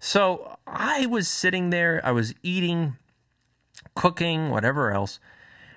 So 0.00 0.58
I 0.66 1.06
was 1.06 1.28
sitting 1.28 1.70
there, 1.70 2.00
I 2.04 2.12
was 2.12 2.32
eating, 2.42 2.96
cooking, 3.94 4.50
whatever 4.50 4.92
else, 4.92 5.18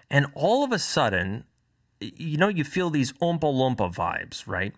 and 0.09 0.27
all 0.35 0.63
of 0.63 0.71
a 0.71 0.79
sudden, 0.79 1.45
you 1.99 2.37
know, 2.37 2.47
you 2.47 2.63
feel 2.63 2.89
these 2.89 3.13
Oompa 3.13 3.41
Loompa 3.41 3.93
vibes, 3.93 4.47
right? 4.47 4.73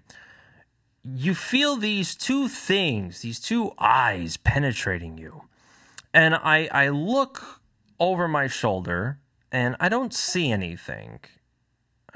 You 1.03 1.35
feel 1.35 1.75
these 1.75 2.15
two 2.15 2.47
things, 2.47 3.19
these 3.19 3.39
two 3.39 3.73
eyes 3.77 4.37
penetrating 4.37 5.17
you. 5.17 5.43
And 6.13 6.35
I, 6.35 6.69
I 6.71 6.89
look 6.89 7.61
over 7.99 8.27
my 8.27 8.47
shoulder 8.47 9.19
and 9.53 9.75
I 9.79 9.87
don't 9.87 10.13
see 10.13 10.51
anything. 10.51 11.19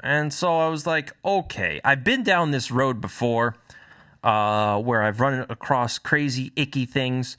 And 0.00 0.32
so 0.32 0.58
I 0.58 0.68
was 0.68 0.86
like, 0.86 1.12
okay, 1.24 1.80
I've 1.84 2.04
been 2.04 2.22
down 2.22 2.50
this 2.50 2.70
road 2.70 3.00
before 3.00 3.56
uh, 4.22 4.78
where 4.80 5.02
I've 5.02 5.20
run 5.20 5.46
across 5.48 5.98
crazy, 5.98 6.52
icky 6.56 6.84
things 6.84 7.36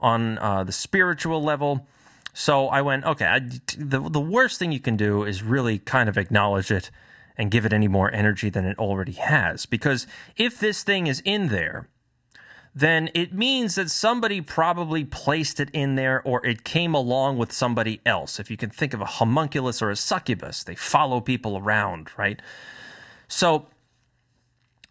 on 0.00 0.38
uh, 0.38 0.64
the 0.64 0.72
spiritual 0.72 1.42
level. 1.42 1.86
So 2.34 2.68
I 2.68 2.80
went, 2.80 3.04
okay, 3.04 3.26
I, 3.26 3.38
the, 3.78 4.00
the 4.00 4.20
worst 4.20 4.58
thing 4.58 4.72
you 4.72 4.80
can 4.80 4.96
do 4.96 5.22
is 5.22 5.42
really 5.42 5.78
kind 5.78 6.08
of 6.08 6.16
acknowledge 6.16 6.70
it 6.70 6.90
and 7.36 7.50
give 7.50 7.66
it 7.66 7.72
any 7.72 7.88
more 7.88 8.12
energy 8.12 8.48
than 8.48 8.64
it 8.64 8.78
already 8.78 9.12
has. 9.12 9.66
Because 9.66 10.06
if 10.36 10.58
this 10.58 10.82
thing 10.82 11.06
is 11.06 11.20
in 11.24 11.48
there, 11.48 11.88
then 12.74 13.10
it 13.14 13.34
means 13.34 13.74
that 13.74 13.90
somebody 13.90 14.40
probably 14.40 15.04
placed 15.04 15.60
it 15.60 15.68
in 15.72 15.94
there 15.94 16.22
or 16.24 16.44
it 16.46 16.64
came 16.64 16.94
along 16.94 17.36
with 17.36 17.52
somebody 17.52 18.00
else. 18.06 18.40
If 18.40 18.50
you 18.50 18.56
can 18.56 18.70
think 18.70 18.94
of 18.94 19.00
a 19.00 19.06
homunculus 19.06 19.82
or 19.82 19.90
a 19.90 19.96
succubus, 19.96 20.64
they 20.64 20.74
follow 20.74 21.20
people 21.20 21.58
around, 21.58 22.08
right? 22.16 22.40
So 23.28 23.66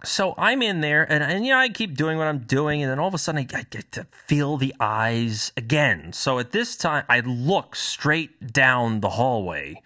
so 0.03 0.33
I'm 0.35 0.63
in 0.63 0.81
there, 0.81 1.03
and, 1.03 1.23
and 1.23 1.45
you 1.45 1.51
know 1.51 1.59
I 1.59 1.69
keep 1.69 1.95
doing 1.95 2.17
what 2.17 2.25
I'm 2.25 2.39
doing, 2.39 2.81
and 2.81 2.89
then 2.89 2.97
all 2.97 3.07
of 3.07 3.13
a 3.13 3.19
sudden 3.19 3.47
I, 3.53 3.59
I 3.59 3.63
get 3.69 3.91
to 3.91 4.05
feel 4.11 4.57
the 4.57 4.73
eyes 4.79 5.51
again. 5.55 6.11
So 6.11 6.39
at 6.39 6.51
this 6.51 6.75
time, 6.75 7.05
I 7.07 7.19
look 7.19 7.75
straight 7.75 8.51
down 8.51 9.01
the 9.01 9.09
hallway, 9.09 9.81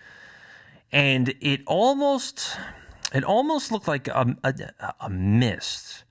and 0.89 1.33
it 1.41 1.61
almost 1.67 2.57
it 3.13 3.25
almost 3.25 3.71
looked 3.73 3.89
like 3.89 4.07
a, 4.07 4.37
a, 4.43 4.93
a 5.01 5.09
mist. 5.09 6.04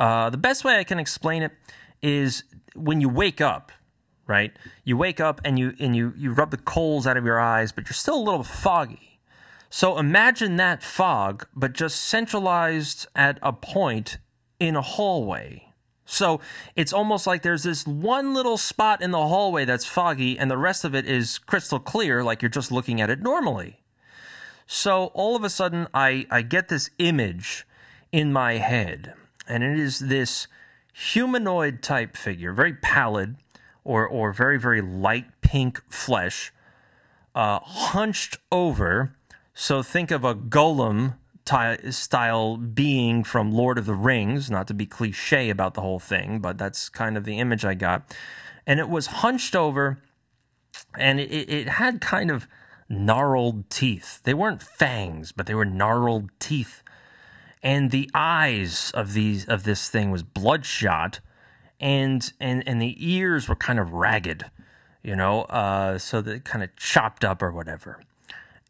Uh, 0.00 0.30
the 0.30 0.38
best 0.38 0.64
way 0.64 0.78
I 0.78 0.84
can 0.84 0.98
explain 0.98 1.42
it 1.42 1.52
is 2.02 2.42
when 2.74 3.02
you 3.02 3.08
wake 3.10 3.42
up, 3.42 3.70
right? 4.26 4.50
You 4.82 4.96
wake 4.96 5.20
up 5.20 5.42
and 5.44 5.58
you 5.58 5.74
and 5.78 5.94
you 5.94 6.14
you 6.16 6.32
rub 6.32 6.50
the 6.50 6.56
coals 6.56 7.06
out 7.06 7.18
of 7.18 7.24
your 7.26 7.38
eyes, 7.38 7.70
but 7.70 7.84
you're 7.84 7.94
still 7.94 8.16
a 8.16 8.24
little 8.24 8.42
foggy. 8.42 9.20
So 9.68 9.98
imagine 9.98 10.56
that 10.56 10.82
fog, 10.82 11.46
but 11.54 11.74
just 11.74 12.00
centralized 12.00 13.06
at 13.14 13.38
a 13.42 13.52
point 13.52 14.18
in 14.58 14.74
a 14.74 14.82
hallway. 14.82 15.66
So 16.06 16.40
it's 16.74 16.92
almost 16.92 17.26
like 17.26 17.42
there's 17.42 17.62
this 17.62 17.86
one 17.86 18.34
little 18.34 18.56
spot 18.56 19.00
in 19.00 19.12
the 19.12 19.28
hallway 19.28 19.64
that's 19.64 19.84
foggy, 19.84 20.36
and 20.38 20.50
the 20.50 20.58
rest 20.58 20.84
of 20.84 20.94
it 20.94 21.06
is 21.06 21.38
crystal 21.38 21.78
clear, 21.78 22.24
like 22.24 22.42
you're 22.42 22.48
just 22.48 22.72
looking 22.72 23.00
at 23.00 23.10
it 23.10 23.20
normally. 23.20 23.80
So 24.66 25.06
all 25.14 25.36
of 25.36 25.44
a 25.44 25.50
sudden, 25.50 25.86
I, 25.94 26.26
I 26.30 26.42
get 26.42 26.68
this 26.68 26.90
image 26.98 27.64
in 28.10 28.32
my 28.32 28.54
head, 28.54 29.14
and 29.50 29.62
it 29.64 29.78
is 29.78 29.98
this 29.98 30.46
humanoid 30.92 31.82
type 31.82 32.16
figure, 32.16 32.52
very 32.52 32.74
pallid 32.74 33.36
or, 33.84 34.06
or 34.06 34.32
very, 34.32 34.58
very 34.58 34.80
light 34.80 35.26
pink 35.40 35.82
flesh, 35.90 36.52
uh, 37.34 37.58
hunched 37.60 38.38
over 38.50 39.14
so 39.60 39.82
think 39.82 40.10
of 40.10 40.24
a 40.24 40.34
Gollum 40.34 41.18
ty- 41.44 41.90
style 41.90 42.56
being 42.56 43.24
from 43.24 43.52
Lord 43.52 43.76
of 43.76 43.84
the 43.84 43.94
Rings, 43.94 44.50
not 44.50 44.66
to 44.68 44.74
be 44.74 44.86
cliche 44.86 45.50
about 45.50 45.74
the 45.74 45.82
whole 45.82 45.98
thing, 45.98 46.38
but 46.38 46.56
that's 46.56 46.88
kind 46.88 47.14
of 47.14 47.24
the 47.24 47.38
image 47.38 47.62
I 47.62 47.74
got. 47.74 48.16
And 48.66 48.80
it 48.80 48.88
was 48.88 49.06
hunched 49.06 49.54
over 49.54 49.98
and 50.96 51.20
it, 51.20 51.50
it 51.50 51.68
had 51.68 52.00
kind 52.00 52.30
of 52.30 52.48
gnarled 52.88 53.68
teeth. 53.68 54.22
They 54.22 54.32
weren't 54.32 54.62
fangs, 54.62 55.30
but 55.30 55.44
they 55.44 55.54
were 55.54 55.66
gnarled 55.66 56.30
teeth. 56.38 56.82
And 57.62 57.90
the 57.90 58.10
eyes 58.14 58.90
of 58.94 59.12
these 59.12 59.44
of 59.46 59.64
this 59.64 59.88
thing 59.88 60.10
was 60.10 60.22
bloodshot 60.22 61.20
and 61.78 62.32
and 62.40 62.66
and 62.66 62.80
the 62.80 62.96
ears 62.98 63.48
were 63.48 63.56
kind 63.56 63.78
of 63.78 63.92
ragged, 63.92 64.50
you 65.02 65.14
know, 65.14 65.42
uh, 65.42 65.98
so 65.98 66.20
they 66.20 66.40
kind 66.40 66.64
of 66.64 66.74
chopped 66.76 67.24
up 67.24 67.42
or 67.42 67.50
whatever 67.50 68.00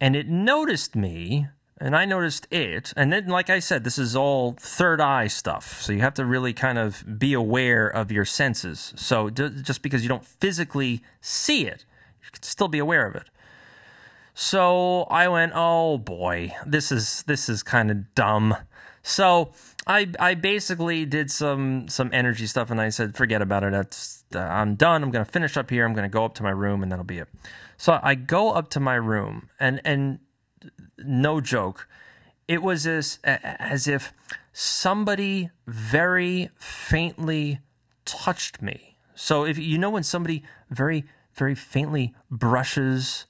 and 0.00 0.16
it 0.16 0.28
noticed 0.28 0.96
me 0.96 1.48
and 1.78 1.96
I 1.96 2.04
noticed 2.04 2.46
it. 2.50 2.92
And 2.96 3.12
then, 3.12 3.28
like 3.28 3.48
I 3.48 3.58
said, 3.58 3.84
this 3.84 3.98
is 3.98 4.16
all 4.16 4.54
third 4.58 5.00
eye 5.00 5.28
stuff. 5.28 5.80
So 5.80 5.92
you 5.92 6.00
have 6.00 6.14
to 6.14 6.24
really 6.24 6.52
kind 6.52 6.78
of 6.78 7.18
be 7.18 7.32
aware 7.32 7.86
of 7.86 8.10
your 8.10 8.24
senses. 8.24 8.92
So 8.96 9.30
d- 9.30 9.50
just 9.62 9.82
because 9.82 10.02
you 10.02 10.08
don't 10.08 10.24
physically 10.24 11.02
see 11.20 11.66
it, 11.66 11.84
you 12.22 12.30
can 12.32 12.42
still 12.42 12.68
be 12.68 12.78
aware 12.78 13.06
of 13.06 13.14
it. 13.14 13.30
So 14.34 15.02
I 15.04 15.28
went, 15.28 15.52
oh 15.54 15.98
boy, 15.98 16.54
this 16.66 16.92
is 16.92 17.24
this 17.26 17.48
is 17.48 17.62
kind 17.62 17.90
of 17.90 18.14
dumb. 18.14 18.56
So 19.02 19.52
I 19.86 20.08
I 20.18 20.34
basically 20.34 21.06
did 21.06 21.30
some 21.30 21.88
some 21.88 22.10
energy 22.12 22.46
stuff, 22.46 22.70
and 22.70 22.80
I 22.80 22.90
said, 22.90 23.16
forget 23.16 23.42
about 23.42 23.64
it. 23.64 23.72
That's 23.72 24.24
uh, 24.34 24.40
I'm 24.40 24.74
done. 24.74 25.02
I'm 25.02 25.10
gonna 25.10 25.24
finish 25.24 25.56
up 25.56 25.70
here. 25.70 25.84
I'm 25.84 25.94
gonna 25.94 26.08
go 26.08 26.24
up 26.24 26.34
to 26.34 26.42
my 26.42 26.50
room, 26.50 26.82
and 26.82 26.92
that'll 26.92 27.04
be 27.04 27.18
it. 27.18 27.28
So 27.76 27.98
I 28.02 28.14
go 28.14 28.50
up 28.50 28.68
to 28.70 28.80
my 28.80 28.94
room, 28.96 29.48
and 29.58 29.80
and 29.84 30.18
no 30.98 31.40
joke, 31.40 31.88
it 32.46 32.62
was 32.62 32.86
as 32.86 33.18
as 33.24 33.88
if 33.88 34.12
somebody 34.52 35.50
very 35.66 36.50
faintly 36.56 37.60
touched 38.04 38.60
me. 38.60 38.96
So 39.14 39.44
if 39.44 39.58
you 39.58 39.78
know 39.78 39.90
when 39.90 40.02
somebody 40.02 40.42
very 40.68 41.04
very 41.34 41.54
faintly 41.54 42.14
brushes 42.30 43.26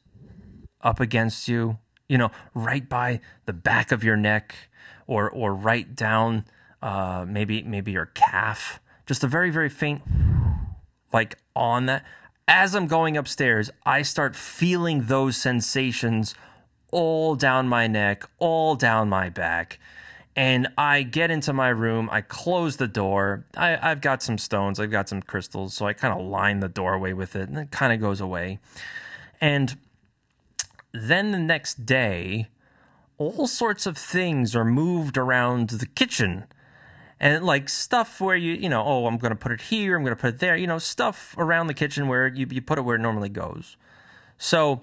up 0.80 0.98
against 0.98 1.46
you, 1.46 1.78
you 2.09 2.18
know, 2.18 2.30
right 2.54 2.88
by 2.88 3.20
the 3.46 3.52
back 3.52 3.92
of 3.92 4.02
your 4.02 4.16
neck 4.16 4.69
or 5.11 5.29
or 5.29 5.53
right 5.53 5.94
down 5.94 6.44
uh, 6.81 7.27
maybe 7.29 7.62
maybe 7.62 7.92
your 7.92 8.07
calf, 8.07 8.81
just 9.05 9.25
a 9.25 9.27
very 9.27 9.51
very 9.51 9.68
faint 9.68 10.01
like 11.12 11.37
on 11.55 11.87
that. 11.87 12.05
As 12.46 12.75
I'm 12.75 12.87
going 12.87 13.16
upstairs, 13.16 13.70
I 13.85 14.03
start 14.03 14.35
feeling 14.35 15.05
those 15.05 15.37
sensations 15.37 16.35
all 16.90 17.37
down 17.37 17.68
my 17.68 17.87
neck, 17.87 18.25
all 18.38 18.75
down 18.75 19.09
my 19.09 19.29
back. 19.29 19.79
And 20.37 20.68
I 20.79 21.03
get 21.03 21.31
into 21.31 21.53
my 21.53 21.68
room, 21.68 22.09
I 22.11 22.20
close 22.23 22.77
the 22.77 22.88
door. 22.88 23.44
I, 23.57 23.70
have 23.77 24.01
got 24.01 24.23
some 24.23 24.38
stones, 24.38 24.81
I've 24.81 24.90
got 24.90 25.09
some 25.09 25.23
crystals, 25.23 25.75
so 25.75 25.87
I 25.87 25.92
kind 25.92 26.18
of 26.18 26.25
line 26.27 26.61
the 26.61 26.68
doorway 26.68 27.12
with 27.12 27.37
it, 27.37 27.49
and 27.49 27.59
it 27.59 27.70
kind 27.70 27.92
of 27.92 28.01
goes 28.01 28.20
away. 28.20 28.59
And 29.40 29.77
then 30.92 31.33
the 31.33 31.38
next 31.38 31.85
day, 31.85 32.49
all 33.20 33.46
sorts 33.46 33.85
of 33.85 33.98
things 33.98 34.56
are 34.56 34.64
moved 34.64 35.18
around 35.18 35.68
the 35.68 35.85
kitchen. 35.85 36.44
And 37.20 37.44
like 37.44 37.68
stuff 37.68 38.18
where 38.18 38.35
you 38.35 38.54
you 38.54 38.70
know 38.70 38.83
oh 38.83 39.06
i'm 39.06 39.18
going 39.18 39.30
to 39.30 39.37
put 39.37 39.52
it 39.52 39.61
here 39.61 39.94
i'm 39.94 40.02
going 40.02 40.16
to 40.16 40.20
put 40.20 40.37
it 40.37 40.38
there 40.38 40.56
you 40.56 40.66
know 40.66 40.78
stuff 40.78 41.35
around 41.37 41.66
the 41.66 41.74
kitchen 41.74 42.09
where 42.09 42.28
you, 42.28 42.46
you 42.50 42.62
put 42.62 42.78
it 42.78 42.83
where 42.83 42.96
it 42.96 43.00
normally 43.00 43.28
goes. 43.28 43.76
So 44.38 44.80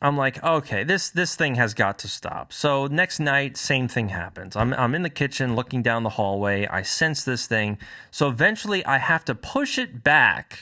i'm 0.00 0.16
like 0.16 0.42
okay 0.42 0.84
this 0.84 1.10
this 1.10 1.36
thing 1.36 1.56
has 1.56 1.74
got 1.74 1.98
to 1.98 2.08
stop. 2.08 2.50
So 2.50 2.86
next 2.86 3.20
night 3.20 3.58
same 3.58 3.88
thing 3.88 4.08
happens. 4.08 4.56
I'm, 4.56 4.72
I'm 4.72 4.94
in 4.94 5.02
the 5.02 5.10
kitchen 5.10 5.54
looking 5.54 5.82
down 5.82 6.02
the 6.02 6.16
hallway. 6.16 6.66
I 6.66 6.80
sense 6.80 7.24
this 7.24 7.46
thing. 7.46 7.76
So 8.10 8.26
eventually 8.30 8.82
i 8.86 8.96
have 8.96 9.22
to 9.26 9.34
push 9.34 9.76
it 9.76 10.02
back 10.02 10.60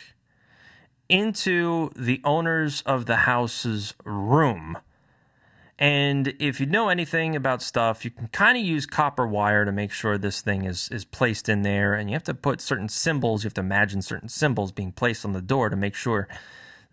into 1.09 1.91
the 1.95 2.21
owners 2.25 2.83
of 2.83 3.07
the 3.07 3.19
house's 3.19 3.95
room 4.05 4.79
and 5.79 6.35
if 6.39 6.61
you 6.61 6.67
know 6.67 6.89
anything 6.89 7.35
about 7.35 7.61
stuff, 7.61 8.05
you 8.05 8.11
can 8.11 8.29
kind 8.29 8.57
of 8.57 8.65
use 8.65 8.87
copper 8.87 9.27
wire 9.27 9.65
to 9.65 9.73
make 9.73 9.91
sure 9.91 10.17
this 10.17 10.41
thing 10.41 10.65
is, 10.65 10.89
is 10.93 11.05
placed 11.05 11.49
in 11.49 11.63
there. 11.63 11.95
And 11.95 12.09
you 12.09 12.15
have 12.15 12.23
to 12.25 12.35
put 12.35 12.61
certain 12.61 12.89
symbols, 12.89 13.43
you 13.43 13.49
have 13.49 13.55
to 13.55 13.61
imagine 13.61 14.01
certain 14.01 14.29
symbols 14.29 14.71
being 14.71 14.93
placed 14.93 15.25
on 15.25 15.33
the 15.33 15.43
door 15.43 15.69
to 15.71 15.77
make 15.77 15.97
sure 15.97 16.29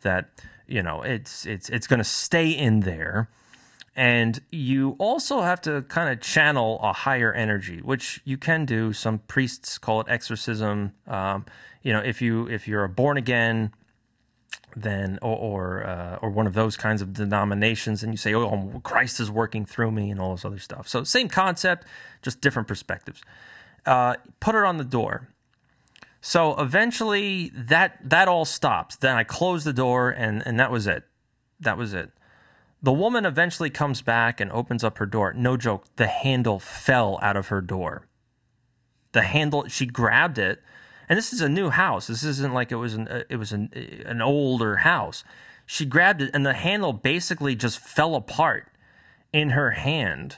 that, 0.02 0.30
you 0.68 0.82
know, 0.82 1.04
it's 1.04 1.46
it's 1.46 1.70
it's 1.70 1.86
gonna 1.86 2.04
stay 2.04 2.50
in 2.50 2.80
there. 2.80 3.30
And 3.96 4.42
you 4.52 4.96
also 4.98 5.42
have 5.42 5.62
to 5.62 5.84
kind 5.84 6.10
of 6.10 6.22
channel 6.22 6.80
a 6.82 6.94
higher 6.94 7.32
energy, 7.34 7.82
which 7.82 8.22
you 8.24 8.38
can 8.38 8.66
do. 8.66 8.94
Some 8.94 9.20
priests 9.20 9.78
call 9.78 10.02
it 10.02 10.08
exorcism. 10.10 10.94
Um, 11.08 11.46
you 11.84 11.94
know, 11.94 12.00
if 12.00 12.20
you 12.22 12.48
if 12.48 12.68
you're 12.68 12.86
a 12.86 12.90
born 12.90 13.18
again 13.18 13.74
then 14.76 15.20
or 15.22 15.38
or, 15.38 15.88
uh, 15.88 16.20
or 16.22 16.30
one 16.30 16.48
of 16.48 16.54
those 16.54 16.78
kinds 16.78 17.02
of 17.02 17.14
denominations, 17.14 18.04
and 18.04 18.14
you 18.14 18.18
say, 18.18 18.34
"Oh, 18.34 18.82
Christ 18.84 19.20
is 19.20 19.30
working 19.32 19.66
through 19.66 19.92
me," 19.92 20.12
and 20.12 20.20
all 20.20 20.36
this 20.36 20.46
other 20.46 20.60
stuff. 20.60 20.88
So 20.88 21.04
same 21.04 21.28
concept, 21.28 21.86
just 22.22 22.42
different 22.42 22.68
perspectives. 22.68 23.22
Uh, 23.86 24.16
put 24.40 24.56
it 24.56 24.64
on 24.64 24.78
the 24.78 24.84
door. 24.84 25.30
So 26.22 26.60
eventually, 26.60 27.52
that 27.56 27.98
that 28.04 28.28
all 28.28 28.46
stops. 28.46 28.96
Then 28.96 29.16
I 29.16 29.24
close 29.24 29.64
the 29.64 29.74
door, 29.74 30.10
and 30.10 30.46
and 30.46 30.60
that 30.60 30.72
was 30.72 30.88
it. 30.88 31.04
That 31.60 31.78
was 31.78 31.94
it. 31.94 32.12
The 32.84 32.92
woman 32.92 33.26
eventually 33.26 33.70
comes 33.70 34.02
back 34.02 34.40
and 34.40 34.52
opens 34.52 34.84
up 34.84 34.98
her 34.98 35.06
door. 35.06 35.34
No 35.34 35.56
joke, 35.56 35.86
the 35.98 36.08
handle 36.08 36.60
fell 36.60 37.20
out 37.22 37.38
of 37.38 37.50
her 37.50 37.62
door. 37.62 38.08
The 39.12 39.22
handle, 39.22 39.68
she 39.68 39.86
grabbed 39.86 40.40
it 40.40 40.64
and 41.12 41.18
this 41.18 41.34
is 41.34 41.42
a 41.42 41.50
new 41.50 41.70
house. 41.70 42.08
This 42.08 42.24
isn't 42.24 42.54
like 42.54 42.72
it 42.72 42.78
was 42.78 42.94
an 42.94 43.10
uh, 43.10 43.24
it 43.30 43.36
was 43.36 43.52
an 43.52 43.70
an 44.06 44.22
older 44.22 44.78
house. 44.78 45.26
She 45.66 45.86
grabbed 45.86 46.22
it, 46.22 46.32
and 46.34 46.46
the 46.46 46.54
handle 46.54 46.94
basically 46.94 47.54
just 47.54 47.80
fell 47.80 48.16
apart 48.16 48.70
in 49.34 49.50
her 49.50 49.72
hand. 49.72 50.38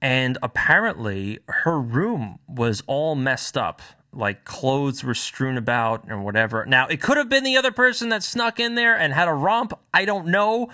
And 0.00 0.38
apparently, 0.44 1.40
her 1.48 1.80
room 1.80 2.38
was 2.46 2.84
all 2.86 3.16
messed 3.16 3.58
up. 3.58 3.82
Like 4.12 4.44
clothes 4.44 5.02
were 5.02 5.12
strewn 5.12 5.58
about 5.58 6.04
and 6.04 6.24
whatever. 6.24 6.64
Now, 6.64 6.86
it 6.86 7.02
could 7.02 7.16
have 7.16 7.28
been 7.28 7.42
the 7.42 7.56
other 7.56 7.72
person 7.72 8.10
that 8.10 8.22
snuck 8.22 8.60
in 8.60 8.76
there 8.76 8.96
and 8.96 9.12
had 9.12 9.26
a 9.26 9.34
romp. 9.34 9.72
I 9.92 10.04
don't 10.04 10.28
know. 10.28 10.68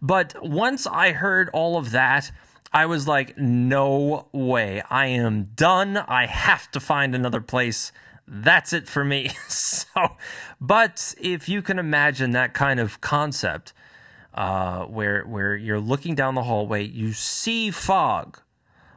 But 0.00 0.34
once 0.42 0.86
I 0.86 1.12
heard 1.12 1.50
all 1.52 1.76
of 1.76 1.90
that, 1.90 2.32
I 2.72 2.86
was 2.86 3.06
like, 3.06 3.36
no 3.36 4.28
way. 4.32 4.82
I 4.88 5.08
am 5.08 5.50
done. 5.56 5.98
I 5.98 6.24
have 6.24 6.70
to 6.70 6.80
find 6.80 7.14
another 7.14 7.42
place 7.42 7.92
that's 8.26 8.72
it 8.72 8.88
for 8.88 9.04
me. 9.04 9.30
so, 9.48 10.16
but 10.60 11.14
if 11.20 11.48
you 11.48 11.62
can 11.62 11.78
imagine 11.78 12.32
that 12.32 12.54
kind 12.54 12.80
of 12.80 13.00
concept, 13.00 13.72
uh, 14.34 14.84
where 14.84 15.24
where 15.24 15.56
you're 15.56 15.80
looking 15.80 16.14
down 16.14 16.34
the 16.34 16.44
hallway, 16.44 16.84
you 16.84 17.12
see 17.12 17.70
fog, 17.70 18.40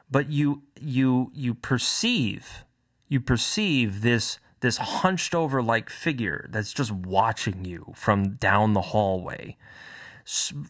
but 0.10 0.30
you 0.30 0.64
you 0.80 1.30
you 1.34 1.54
perceive 1.54 2.66
you 3.08 3.20
perceive 3.20 4.02
this 4.02 4.40
this 4.62 4.78
hunched 4.78 5.36
over 5.36 5.62
like 5.62 5.90
figure 5.90 6.48
that's 6.50 6.74
just 6.74 6.92
watching 6.92 7.66
you 7.66 7.94
from 7.96 8.32
down 8.32 8.74
the 8.74 8.82
hallway. 8.82 9.58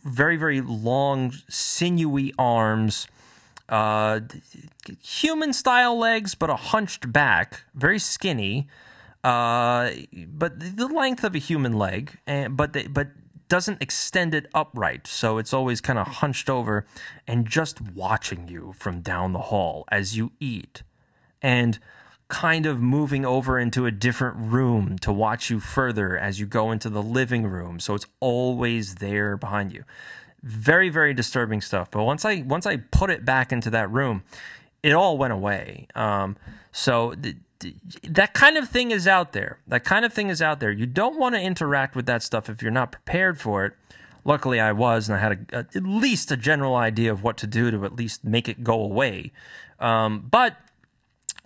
Very 0.03 0.35
very 0.35 0.61
long 0.61 1.33
sinewy 1.47 2.33
arms 2.37 3.07
uh, 3.69 4.19
human 5.01 5.53
style 5.53 5.97
legs, 5.97 6.35
but 6.35 6.49
a 6.49 6.55
hunched 6.55 7.11
back, 7.11 7.63
very 7.73 7.99
skinny, 7.99 8.67
uh, 9.23 9.91
but 10.27 10.59
the 10.77 10.87
length 10.87 11.23
of 11.23 11.35
a 11.35 11.39
human 11.39 11.73
leg, 11.73 12.17
and 12.27 12.55
but 12.55 12.73
they, 12.73 12.87
but 12.87 13.09
doesn't 13.47 13.81
extend 13.81 14.33
it 14.33 14.47
upright, 14.53 15.07
so 15.07 15.37
it's 15.37 15.53
always 15.53 15.81
kind 15.81 15.99
of 15.99 16.07
hunched 16.07 16.49
over 16.49 16.85
and 17.27 17.47
just 17.47 17.79
watching 17.81 18.47
you 18.47 18.73
from 18.77 19.01
down 19.01 19.33
the 19.33 19.39
hall 19.39 19.85
as 19.91 20.17
you 20.17 20.31
eat, 20.39 20.83
and 21.41 21.79
kind 22.27 22.65
of 22.65 22.81
moving 22.81 23.23
over 23.23 23.59
into 23.59 23.85
a 23.85 23.91
different 23.91 24.35
room 24.37 24.97
to 24.97 25.13
watch 25.13 25.49
you 25.51 25.59
further 25.59 26.17
as 26.17 26.39
you 26.39 26.45
go 26.45 26.71
into 26.71 26.89
the 26.89 27.03
living 27.03 27.45
room. 27.45 27.79
So 27.79 27.93
it's 27.93 28.07
always 28.19 28.95
there 28.95 29.37
behind 29.37 29.71
you 29.71 29.83
very 30.45 30.89
very 30.89 31.13
disturbing 31.13 31.59
stuff. 31.59 31.91
But 31.91 32.03
once 32.03 32.23
i 32.23 32.41
once 32.41 32.65
i 32.65 32.77
put 32.77 33.09
it 33.09 33.25
back 33.25 33.51
into 33.51 33.69
that 33.71 33.91
room 33.91 34.23
it 34.85 34.93
all 34.93 35.17
went 35.17 35.33
away. 35.33 35.87
Um, 35.95 36.37
so 36.71 37.15
th- 37.15 37.37
th- 37.59 37.75
that 38.03 38.35
kind 38.35 38.55
of 38.55 38.69
thing 38.69 38.91
is 38.91 39.07
out 39.07 39.33
there. 39.33 39.57
That 39.67 39.83
kind 39.83 40.05
of 40.05 40.13
thing 40.13 40.29
is 40.29 40.43
out 40.43 40.59
there. 40.59 40.69
You 40.69 40.85
don't 40.85 41.17
want 41.17 41.33
to 41.33 41.41
interact 41.41 41.95
with 41.95 42.05
that 42.05 42.21
stuff 42.21 42.49
if 42.49 42.61
you're 42.61 42.69
not 42.69 42.91
prepared 42.91 43.41
for 43.41 43.65
it. 43.65 43.73
Luckily 44.23 44.59
i 44.59 44.71
was 44.71 45.09
and 45.09 45.17
i 45.17 45.19
had 45.19 45.47
a, 45.51 45.57
a, 45.57 45.59
at 45.75 45.83
least 45.83 46.31
a 46.31 46.37
general 46.37 46.75
idea 46.75 47.11
of 47.11 47.23
what 47.23 47.37
to 47.37 47.47
do 47.47 47.71
to 47.71 47.83
at 47.83 47.95
least 47.95 48.23
make 48.23 48.47
it 48.47 48.63
go 48.63 48.79
away. 48.79 49.31
Um, 49.79 50.27
but 50.29 50.57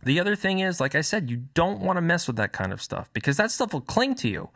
the 0.03 0.19
other 0.19 0.35
thing 0.35 0.59
is, 0.59 0.79
like 0.79 0.95
I 0.95 1.01
said, 1.01 1.29
you 1.29 1.43
don't 1.53 1.79
want 1.79 1.95
to 1.95 2.01
mess 2.01 2.27
with 2.27 2.35
that 2.38 2.51
kind 2.51 2.73
of 2.73 2.81
stuff 2.81 3.09
because 3.13 3.38
that 3.38 3.51
stuff 3.51 3.73
will 3.73 3.81
cling 3.81 4.15
to 4.15 4.29
you. 4.29 4.49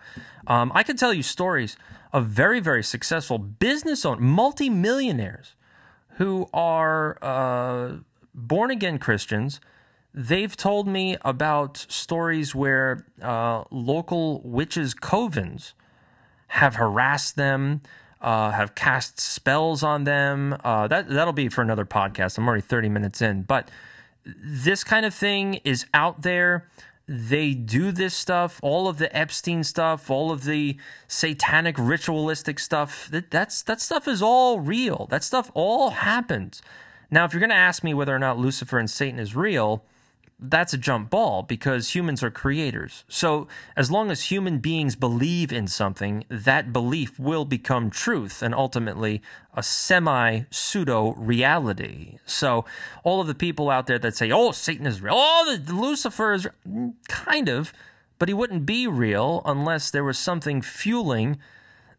Um, 0.47 0.73
I 0.75 0.83
can 0.83 0.97
tell 0.97 1.13
you 1.13 1.23
stories 1.23 1.77
of 2.13 2.27
very, 2.27 2.59
very 2.59 2.83
successful 2.83 3.39
business 3.39 4.05
owners, 4.05 4.21
multimillionaires 4.21 5.55
who 6.17 6.47
are 6.53 7.17
uh, 7.23 7.97
born 8.35 8.69
again 8.69 8.99
Christians. 8.99 9.59
They've 10.13 10.55
told 10.55 10.87
me 10.87 11.17
about 11.21 11.87
stories 11.89 12.53
where 12.53 13.07
uh, 13.19 13.63
local 13.71 14.41
witches' 14.41 14.93
covens 14.93 15.73
have 16.49 16.75
harassed 16.75 17.35
them, 17.35 17.81
uh, 18.21 18.51
have 18.51 18.75
cast 18.75 19.19
spells 19.19 19.81
on 19.81 20.03
them. 20.03 20.55
Uh, 20.63 20.87
that 20.87 21.09
that'll 21.09 21.33
be 21.33 21.49
for 21.49 21.63
another 21.63 21.85
podcast. 21.85 22.37
I'm 22.37 22.47
already 22.47 22.61
30 22.61 22.89
minutes 22.89 23.23
in, 23.23 23.41
but 23.41 23.71
this 24.23 24.83
kind 24.83 25.05
of 25.05 25.15
thing 25.15 25.55
is 25.63 25.87
out 25.95 26.21
there. 26.21 26.67
They 27.05 27.53
do 27.53 27.91
this 27.91 28.13
stuff, 28.13 28.59
all 28.63 28.87
of 28.87 28.97
the 28.97 29.13
Epstein 29.15 29.63
stuff, 29.63 30.09
all 30.09 30.31
of 30.31 30.45
the 30.45 30.77
satanic 31.07 31.75
ritualistic 31.77 32.59
stuff. 32.59 33.09
That 33.11 33.29
that's 33.29 33.61
that 33.63 33.81
stuff 33.81 34.07
is 34.07 34.21
all 34.21 34.59
real. 34.59 35.07
That 35.09 35.23
stuff 35.23 35.51
all 35.53 35.89
happens. 35.91 36.61
Now, 37.11 37.25
if 37.25 37.33
you're 37.33 37.41
going 37.41 37.49
to 37.49 37.55
ask 37.55 37.83
me 37.83 37.93
whether 37.93 38.15
or 38.15 38.19
not 38.19 38.39
Lucifer 38.39 38.79
and 38.79 38.89
Satan 38.89 39.19
is 39.19 39.35
real, 39.35 39.83
that's 40.49 40.73
a 40.73 40.77
jump 40.77 41.09
ball 41.09 41.41
because 41.41 41.95
humans 41.95 42.21
are 42.21 42.29
creators. 42.29 43.05
So, 43.07 43.47
as 43.77 43.89
long 43.89 44.11
as 44.11 44.23
human 44.23 44.59
beings 44.59 44.95
believe 44.95 45.53
in 45.53 45.67
something, 45.67 46.25
that 46.29 46.73
belief 46.73 47.17
will 47.17 47.45
become 47.45 47.89
truth 47.89 48.41
and 48.41 48.53
ultimately 48.53 49.21
a 49.53 49.63
semi 49.63 50.41
pseudo 50.51 51.13
reality. 51.13 52.17
So, 52.25 52.65
all 53.03 53.21
of 53.21 53.27
the 53.27 53.35
people 53.35 53.69
out 53.69 53.87
there 53.87 53.99
that 53.99 54.15
say, 54.17 54.31
oh, 54.31 54.51
Satan 54.51 54.85
is 54.85 55.01
real, 55.01 55.15
oh, 55.15 55.57
the 55.57 55.73
Lucifer 55.73 56.33
is 56.33 56.47
mm, 56.67 56.93
kind 57.07 57.47
of, 57.47 57.73
but 58.19 58.27
he 58.27 58.33
wouldn't 58.33 58.65
be 58.65 58.85
real 58.85 59.41
unless 59.45 59.89
there 59.89 60.03
was 60.03 60.17
something 60.17 60.61
fueling 60.61 61.37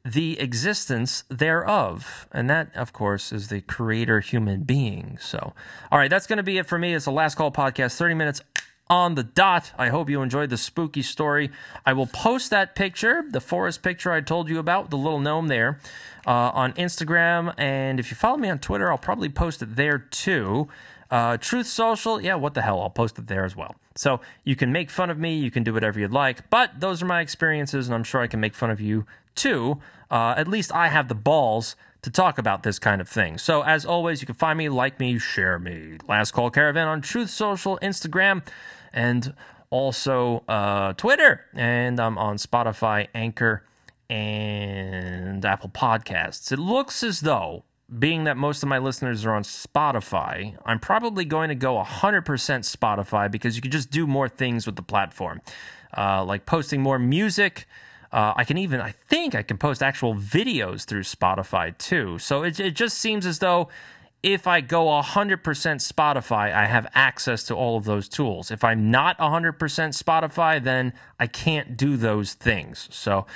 the 0.05 0.39
existence 0.39 1.25
thereof. 1.29 2.29
And 2.31 2.49
that, 2.51 2.75
of 2.77 2.93
course, 2.93 3.33
is 3.33 3.49
the 3.49 3.63
creator 3.63 4.21
human 4.21 4.63
being. 4.63 5.19
So, 5.21 5.55
all 5.91 5.99
right, 5.99 6.11
that's 6.11 6.27
going 6.27 6.37
to 6.37 6.43
be 6.43 6.59
it 6.59 6.67
for 6.67 6.79
me. 6.79 6.95
It's 6.95 7.07
the 7.07 7.11
Last 7.11 7.37
Call 7.37 7.51
podcast, 7.51 7.97
30 7.97 8.15
minutes 8.15 8.43
on 8.91 9.15
the 9.15 9.23
dot. 9.23 9.73
I 9.79 9.89
hope 9.89 10.11
you 10.11 10.21
enjoyed 10.21 10.51
the 10.51 10.59
spooky 10.59 11.01
story. 11.01 11.51
I 11.87 11.95
will 11.95 12.07
post 12.07 12.51
that 12.51 12.75
picture, 12.75 13.25
the 13.31 13.41
forest 13.41 13.83
picture 13.83 14.13
I 14.13 14.21
told 14.21 14.51
you 14.51 14.59
about, 14.59 14.91
the 14.91 14.99
little 14.99 15.21
gnome 15.21 15.49
there, 15.49 15.81
uh, 16.27 16.31
on 16.31 16.75
Instagram. 16.75 17.55
And 17.57 17.99
if 17.99 18.11
you 18.11 18.17
follow 18.17 18.37
me 18.37 18.51
on 18.51 18.59
Twitter, 18.59 18.91
I'll 18.91 18.99
probably 18.99 19.31
post 19.31 19.63
it 19.63 19.75
there 19.77 19.99
too. 19.99 20.69
Uh, 21.11 21.37
Truth 21.39 21.67
Social, 21.67 22.21
yeah, 22.21 22.35
what 22.35 22.55
the 22.55 22.63
hell? 22.63 22.81
I'll 22.83 22.91
post 22.91 23.19
it 23.19 23.27
there 23.27 23.45
as 23.45 23.57
well. 23.57 23.75
So 23.95 24.21
you 24.43 24.57
can 24.57 24.73
make 24.73 24.91
fun 24.91 25.11
of 25.11 25.19
me, 25.19 25.37
you 25.37 25.51
can 25.51 25.63
do 25.63 25.73
whatever 25.73 26.01
you'd 26.01 26.11
like, 26.11 26.51
but 26.51 26.81
those 26.81 27.01
are 27.03 27.07
my 27.07 27.21
experiences, 27.21 27.87
and 27.87 27.95
I'm 27.95 28.03
sure 28.03 28.21
I 28.21 28.27
can 28.27 28.41
make 28.41 28.55
fun 28.55 28.71
of 28.71 28.81
you 28.81 29.07
too. 29.35 29.81
Uh, 30.11 30.35
at 30.37 30.49
least 30.49 30.73
I 30.73 30.89
have 30.89 31.09
the 31.09 31.15
balls 31.15 31.77
to 32.03 32.11
talk 32.11 32.39
about 32.39 32.63
this 32.63 32.79
kind 32.79 33.01
of 33.01 33.09
thing. 33.09 33.39
So, 33.39 33.63
as 33.63 33.87
always, 33.87 34.21
you 34.21 34.27
can 34.27 34.35
find 34.35 34.59
me, 34.59 34.69
like 34.69 35.01
me, 35.01 35.19
share 35.19 35.59
me. 35.59 35.97
Last 36.07 36.33
Call 36.33 36.51
Caravan 36.51 36.87
on 36.87 37.01
Truth 37.01 37.31
Social, 37.31 37.79
Instagram, 37.83 38.47
and 38.93 39.35
also 39.71 40.45
uh, 40.47 40.93
Twitter. 40.93 41.47
And 41.55 41.99
I'm 41.99 42.19
on 42.19 42.37
Spotify, 42.37 43.09
Anchor, 43.15 43.65
and 44.11 45.45
Apple 45.45 45.71
Podcasts. 45.71 46.53
It 46.53 46.59
looks 46.59 47.03
as 47.03 47.23
though, 47.23 47.65
being 47.99 48.25
that 48.25 48.37
most 48.37 48.63
of 48.63 48.69
my 48.69 48.79
listeners 48.79 49.25
are 49.25 49.35
on 49.35 49.43
Spotify, 49.43 50.57
I'm 50.65 50.79
probably 50.79 51.25
going 51.25 51.49
to 51.49 51.55
go 51.55 51.83
100% 51.83 52.23
Spotify 52.23 53.31
because 53.31 53.57
you 53.57 53.63
can 53.63 53.71
just 53.71 53.91
do 53.91 54.07
more 54.07 54.29
things 54.29 54.67
with 54.67 54.77
the 54.77 54.83
platform, 54.83 55.41
uh, 55.97 56.23
like 56.25 56.45
posting 56.45 56.83
more 56.83 56.99
music 56.99 57.67
uh, 58.15 58.33
I 58.37 58.45
can 58.45 58.59
even, 58.59 58.81
I 58.81 58.93
think 59.09 59.35
I 59.35 59.43
can 59.43 59.59
post 59.59 59.83
actual 59.83 60.15
videos 60.15 60.85
through 60.85 61.03
Spotify 61.03 61.77
too. 61.77 62.21
So 62.21 62.45
it, 62.45 62.61
it 62.61 62.77
just 62.77 62.99
seems 62.99 63.27
as 63.27 63.41
though 63.41 63.69
if 64.23 64.47
I 64.47 64.61
go 64.61 64.87
100% 64.87 65.43
Spotify, 65.43 66.55
I 66.55 66.67
have 66.67 66.87
access 66.95 67.43
to 67.45 67.55
all 67.55 67.77
of 67.77 67.85
those 67.85 68.09
tools. 68.09 68.53
If 68.53 68.63
I'm 68.63 68.89
not 68.89 69.19
100% 69.19 69.57
Spotify, 69.59 70.63
then 70.63 70.93
I 71.19 71.27
can't 71.27 71.77
do 71.77 71.97
those 71.97 72.35
things. 72.35 72.89
So 72.93 73.27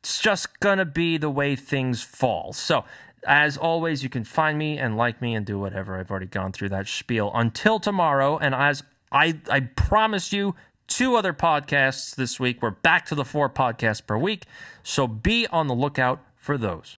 it's 0.00 0.20
just 0.20 0.60
going 0.60 0.78
to 0.78 0.84
be 0.84 1.16
the 1.16 1.30
way 1.30 1.56
things 1.56 2.02
fall. 2.02 2.52
So, 2.52 2.84
as 3.26 3.56
always, 3.56 4.02
you 4.02 4.10
can 4.10 4.22
find 4.22 4.58
me 4.58 4.76
and 4.76 4.98
like 4.98 5.22
me 5.22 5.34
and 5.34 5.46
do 5.46 5.58
whatever. 5.58 5.98
I've 5.98 6.10
already 6.10 6.26
gone 6.26 6.52
through 6.52 6.68
that 6.68 6.88
spiel 6.88 7.30
until 7.34 7.80
tomorrow. 7.80 8.36
And 8.36 8.54
as 8.54 8.82
I, 9.10 9.40
I 9.48 9.60
promise 9.60 10.30
you, 10.30 10.54
two 10.86 11.16
other 11.16 11.32
podcasts 11.32 12.14
this 12.14 12.38
week. 12.38 12.62
We're 12.62 12.70
back 12.70 13.06
to 13.06 13.14
the 13.14 13.24
four 13.24 13.48
podcasts 13.48 14.04
per 14.04 14.16
week. 14.16 14.44
So 14.82 15.06
be 15.06 15.46
on 15.48 15.66
the 15.66 15.74
lookout 15.74 16.20
for 16.36 16.58
those. 16.58 16.92